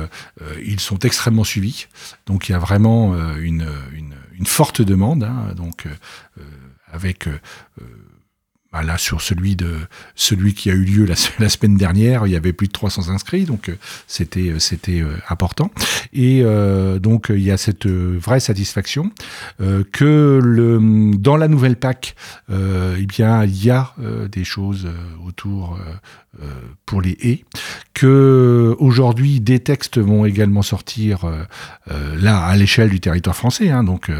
ils 0.65 0.79
sont 0.79 0.97
extrêmement 0.99 1.43
suivis. 1.43 1.85
Donc 2.25 2.49
il 2.49 2.53
y 2.53 2.55
a 2.55 2.59
vraiment 2.59 3.15
une, 3.35 3.67
une 3.93 4.15
une 4.37 4.45
forte 4.45 4.81
demande, 4.81 5.23
hein, 5.23 5.53
donc 5.55 5.87
avec 6.91 7.29
bah, 8.75 8.83
là, 8.83 8.97
sur 8.97 9.21
celui, 9.21 9.55
de, 9.55 9.77
celui 10.15 10.53
qui 10.53 10.69
a 10.69 10.73
eu 10.73 10.83
lieu 10.83 11.05
la, 11.05 11.15
la, 11.39 11.47
semaine 11.47 11.77
dernière, 11.77 12.27
il 12.27 12.33
y 12.33 12.35
avait 12.35 12.51
plus 12.51 12.67
de 12.67 12.73
300 12.73 13.07
inscrits, 13.07 13.45
donc 13.45 13.69
euh, 13.69 13.77
c'était 14.05 14.49
euh, 14.49 14.59
c'était 14.59 14.99
euh, 14.99 15.15
important. 15.29 15.71
Et 16.11 16.43
donc 16.99 17.27
il 17.29 17.41
y 17.41 17.51
a 17.51 17.57
cette 17.57 17.87
vraie 17.87 18.39
satisfaction 18.39 19.11
que 19.91 20.39
le, 20.41 21.11
dans 21.17 21.35
la 21.35 21.47
nouvelle 21.49 21.75
PAC, 21.75 22.15
eh 22.49 23.05
bien 23.05 23.43
il 23.43 23.63
y 23.63 23.69
a 23.69 23.93
des 24.31 24.45
choses 24.45 24.87
autour 25.25 25.77
pour 26.85 27.01
les 27.01 27.17
haies, 27.21 27.43
que 27.95 28.75
aujourd'hui 28.77 29.39
des 29.39 29.59
textes 29.59 29.97
vont 29.97 30.25
également 30.25 30.61
sortir 30.61 31.25
là 31.87 32.39
à 32.39 32.55
l'échelle 32.55 32.89
du 32.89 32.99
territoire 32.99 33.35
français, 33.35 33.71
hein, 33.71 33.83
donc 33.83 34.11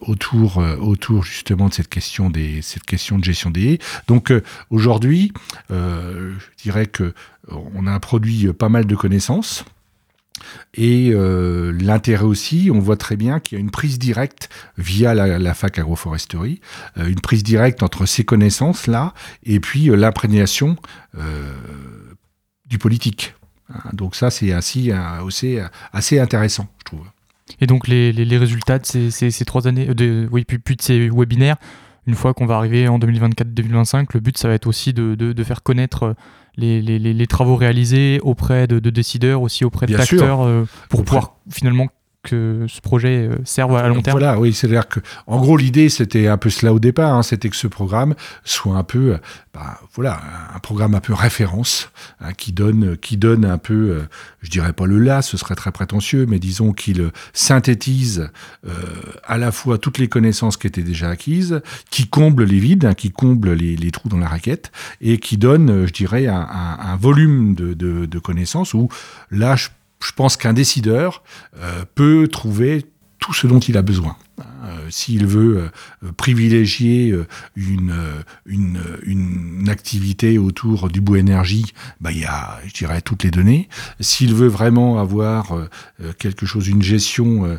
autour 0.00 0.62
autour 0.80 1.24
justement 1.24 1.68
de 1.68 1.74
cette 1.74 1.88
question 1.88 2.30
des 2.30 2.62
cette 2.62 2.84
question 2.84 3.18
de 3.18 3.24
gestion 3.24 3.50
des 3.50 3.74
haies. 3.74 3.78
Donc 4.06 4.30
euh, 4.30 4.42
aujourd'hui, 4.70 5.32
euh, 5.70 6.34
je 6.38 6.62
dirais 6.62 6.86
que 6.86 7.14
on 7.48 7.86
a 7.86 7.98
produit 8.00 8.52
pas 8.52 8.68
mal 8.68 8.86
de 8.86 8.96
connaissances. 8.96 9.64
Et 10.74 11.12
euh, 11.14 11.72
l'intérêt 11.80 12.24
aussi, 12.24 12.70
on 12.72 12.78
voit 12.78 12.98
très 12.98 13.16
bien 13.16 13.40
qu'il 13.40 13.56
y 13.56 13.58
a 13.58 13.62
une 13.62 13.70
prise 13.70 13.98
directe 13.98 14.50
via 14.76 15.14
la, 15.14 15.54
fac 15.54 15.78
agroforesterie, 15.78 16.60
une 16.96 17.20
prise 17.20 17.42
directe 17.42 17.82
entre 17.82 18.04
ces 18.04 18.24
connaissances-là 18.24 19.14
et 19.44 19.60
puis 19.60 19.86
l'imprégnation 19.86 20.76
du 22.68 22.78
politique. 22.78 23.34
Hein, 23.72 23.90
donc 23.92 24.14
ça, 24.14 24.30
c'est 24.30 24.52
assez, 24.52 24.92
assez, 24.92 25.62
assez 25.92 26.18
intéressant, 26.18 26.68
je 26.78 26.84
trouve. 26.84 27.06
Et 27.60 27.66
donc 27.66 27.88
les, 27.88 28.38
résultats 28.38 28.78
de 28.78 28.84
ces, 28.84 29.44
trois 29.44 29.68
années, 29.68 29.86
de, 29.86 30.28
oui, 30.30 30.44
puis, 30.44 30.58
puis 30.58 30.76
de 30.76 30.82
ces 30.82 31.08
webinaires, 31.08 31.56
une 32.06 32.14
fois 32.14 32.34
qu'on 32.34 32.46
va 32.46 32.56
arriver 32.56 32.88
en 32.88 32.98
2024-2025, 32.98 34.06
le 34.14 34.20
but, 34.20 34.38
ça 34.38 34.48
va 34.48 34.54
être 34.54 34.66
aussi 34.66 34.92
de, 34.92 35.44
faire 35.44 35.62
connaître 35.62 36.04
euh, 36.04 36.14
les, 36.56 37.26
travaux 37.26 37.56
réalisés 37.56 38.20
auprès 38.22 38.66
de, 38.66 38.78
décideurs, 38.90 39.42
aussi 39.42 39.64
auprès 39.64 39.86
d'acteurs, 39.86 40.42
euh, 40.42 40.64
pour 40.88 41.04
pouvoir 41.04 41.36
finalement 41.50 41.88
que 42.26 42.66
ce 42.68 42.80
projet 42.80 43.28
euh, 43.28 43.36
serve 43.44 43.76
à 43.76 43.88
long 43.88 44.02
terme. 44.02 44.18
Voilà, 44.18 44.38
oui, 44.38 44.52
c'est-à-dire 44.52 44.88
que, 44.88 45.00
en 45.26 45.38
gros, 45.38 45.56
l'idée, 45.56 45.88
c'était 45.88 46.26
un 46.26 46.36
peu 46.36 46.50
cela 46.50 46.74
au 46.74 46.78
départ, 46.80 47.14
hein, 47.14 47.22
c'était 47.22 47.48
que 47.48 47.56
ce 47.56 47.68
programme 47.68 48.14
soit 48.44 48.76
un 48.76 48.82
peu, 48.82 49.14
euh, 49.14 49.18
bah, 49.54 49.80
voilà, 49.94 50.20
un 50.54 50.58
programme 50.58 50.94
un 50.94 51.00
peu 51.00 51.14
référence, 51.14 51.90
hein, 52.20 52.32
qui 52.32 52.52
donne, 52.52 52.96
qui 52.96 53.16
donne 53.16 53.44
un 53.44 53.58
peu, 53.58 53.74
euh, 53.74 54.08
je 54.42 54.50
dirais 54.50 54.72
pas 54.72 54.86
le 54.86 54.98
là, 54.98 55.22
ce 55.22 55.36
serait 55.36 55.54
très 55.54 55.70
prétentieux, 55.70 56.26
mais 56.28 56.40
disons 56.40 56.72
qu'il 56.72 57.10
synthétise 57.32 58.30
à 59.24 59.38
la 59.38 59.52
fois 59.52 59.78
toutes 59.78 59.98
les 59.98 60.08
connaissances 60.08 60.56
qui 60.56 60.66
étaient 60.66 60.82
déjà 60.82 61.08
acquises, 61.10 61.62
qui 61.90 62.08
comble 62.08 62.44
les 62.44 62.58
vides, 62.58 62.84
hein, 62.84 62.94
qui 62.94 63.10
comble 63.10 63.52
les, 63.52 63.90
trous 63.90 64.08
dans 64.08 64.18
la 64.18 64.28
raquette, 64.28 64.72
et 65.00 65.18
qui 65.18 65.36
donne, 65.36 65.86
je 65.86 65.92
dirais, 65.92 66.26
un, 66.26 66.96
volume 66.96 67.54
de, 67.54 67.74
de 67.74 68.18
connaissances 68.18 68.74
où 68.74 68.88
là, 69.30 69.54
je 69.56 69.68
je 70.02 70.12
pense 70.12 70.36
qu'un 70.36 70.52
décideur 70.52 71.22
euh, 71.58 71.84
peut 71.94 72.28
trouver 72.28 72.86
tout 73.18 73.32
ce 73.32 73.46
dont 73.46 73.60
il 73.60 73.76
a 73.76 73.82
besoin. 73.82 74.16
Euh, 74.38 74.90
s'il 74.90 75.26
veut 75.26 75.70
euh, 76.04 76.12
privilégier 76.16 77.14
une, 77.56 77.94
une, 78.44 79.68
activité 79.68 80.38
autour 80.38 80.88
du 80.88 81.00
bout 81.00 81.16
énergie, 81.16 81.72
bah, 82.00 82.12
il 82.12 82.18
y 82.18 82.24
a, 82.24 82.58
je 82.66 82.72
dirais, 82.72 83.00
toutes 83.00 83.24
les 83.24 83.30
données. 83.30 83.68
S'il 84.00 84.34
veut 84.34 84.48
vraiment 84.48 84.98
avoir 84.98 85.52
quelque 86.18 86.46
chose, 86.46 86.68
une 86.68 86.82
gestion, 86.82 87.58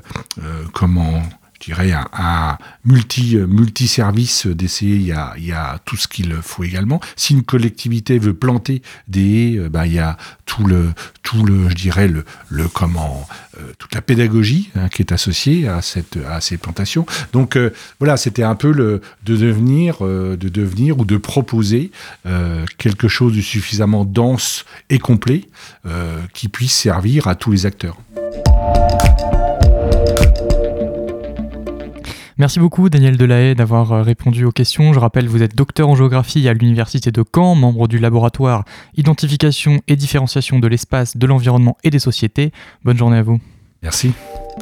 comment 0.73 1.21
je 1.59 1.65
dirais, 1.65 1.91
un, 1.91 2.57
multi, 2.85 3.37
multi-service 3.37 4.47
d'essayer, 4.47 4.95
il 4.95 5.05
y 5.05 5.11
a, 5.11 5.33
y 5.37 5.51
a 5.51 5.79
tout 5.85 5.97
ce 5.97 6.07
qu'il 6.07 6.33
faut 6.41 6.63
également. 6.63 6.99
Si 7.15 7.33
une 7.33 7.43
collectivité 7.43 8.19
veut 8.19 8.33
planter 8.33 8.81
des 9.07 9.55
haies, 9.55 9.69
ben, 9.69 9.85
il 9.85 9.93
y 9.93 9.99
a 9.99 10.17
tout 10.45 10.65
le, 10.65 10.93
tout 11.23 11.45
le, 11.45 11.69
je 11.69 11.75
dirais, 11.75 12.07
le, 12.07 12.25
le 12.49 12.67
comment, 12.67 13.27
euh, 13.59 13.73
toute 13.77 13.93
la 13.93 14.01
pédagogie 14.01 14.69
hein, 14.75 14.87
qui 14.89 15.01
est 15.01 15.11
associée 15.11 15.67
à, 15.67 15.81
cette, 15.81 16.17
à 16.29 16.41
ces 16.41 16.57
plantations. 16.57 17.05
Donc 17.33 17.55
euh, 17.55 17.71
voilà, 17.99 18.17
c'était 18.17 18.43
un 18.43 18.55
peu 18.55 18.71
le, 18.71 19.01
de 19.23 19.35
devenir, 19.35 19.97
euh, 20.01 20.37
de 20.37 20.49
devenir 20.49 20.99
ou 20.99 21.05
de 21.05 21.17
proposer 21.17 21.91
quelque 22.77 23.07
chose 23.07 23.35
de 23.35 23.41
suffisamment 23.41 24.05
dense 24.05 24.65
et 24.89 24.99
complet 24.99 25.49
qui 26.33 26.47
puisse 26.47 26.73
servir 26.73 27.27
à 27.27 27.35
tous 27.35 27.51
les 27.51 27.65
acteurs. 27.65 27.97
Merci 32.39 32.59
beaucoup 32.59 32.87
Daniel 32.89 33.17
Delahaye 33.17 33.55
d'avoir 33.55 33.91
euh, 33.91 34.01
répondu 34.03 34.45
aux 34.45 34.51
questions. 34.51 34.93
Je 34.93 34.99
rappelle, 34.99 35.27
vous 35.27 35.41
êtes 35.41 35.55
docteur 35.55 35.89
en 35.89 35.95
géographie 35.95 36.47
à 36.47 36.53
l'Université 36.53 37.11
de 37.11 37.23
Caen, 37.33 37.55
membre 37.55 37.87
du 37.87 37.97
laboratoire 37.97 38.63
Identification 38.95 39.81
et 39.87 39.95
différenciation 39.95 40.59
de 40.59 40.67
l'espace, 40.67 41.17
de 41.17 41.25
l'environnement 41.25 41.77
et 41.83 41.89
des 41.89 41.97
sociétés. 41.97 42.51
Bonne 42.83 42.97
journée 42.97 43.17
à 43.17 43.23
vous. 43.23 43.39
Merci. 43.81 44.11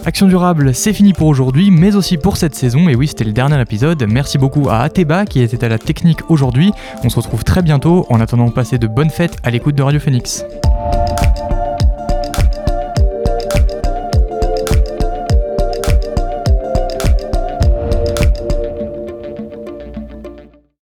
Action 0.06 0.28
durable, 0.28 0.74
c'est 0.74 0.94
fini 0.94 1.12
pour 1.12 1.28
aujourd'hui, 1.28 1.70
mais 1.70 1.96
aussi 1.96 2.18
pour 2.18 2.38
cette 2.38 2.56
saison. 2.56 2.88
Et 2.88 2.96
oui, 2.96 3.10
c'était 3.10 3.24
le 3.26 3.34
dernier 3.34 3.60
épisode. 3.60 4.06
Merci 4.10 4.38
beaucoup 4.38 4.70
à 4.70 4.80
Ateba 4.80 5.26
qui 5.26 5.42
était 5.42 5.64
à 5.64 5.70
la 5.70 5.78
technique 5.78 6.30
aujourd'hui. 6.30 6.72
On 7.04 7.10
se 7.10 7.18
retrouve 7.18 7.44
très 7.44 7.62
bientôt. 7.62 8.06
En 8.10 8.22
attendant, 8.22 8.50
passez 8.52 8.78
de 8.78 8.88
bonnes 8.88 9.10
fêtes 9.10 9.38
à 9.44 9.52
l'écoute 9.52 9.76
de 9.76 9.84
Radio 9.84 10.00
Phoenix. 10.00 10.46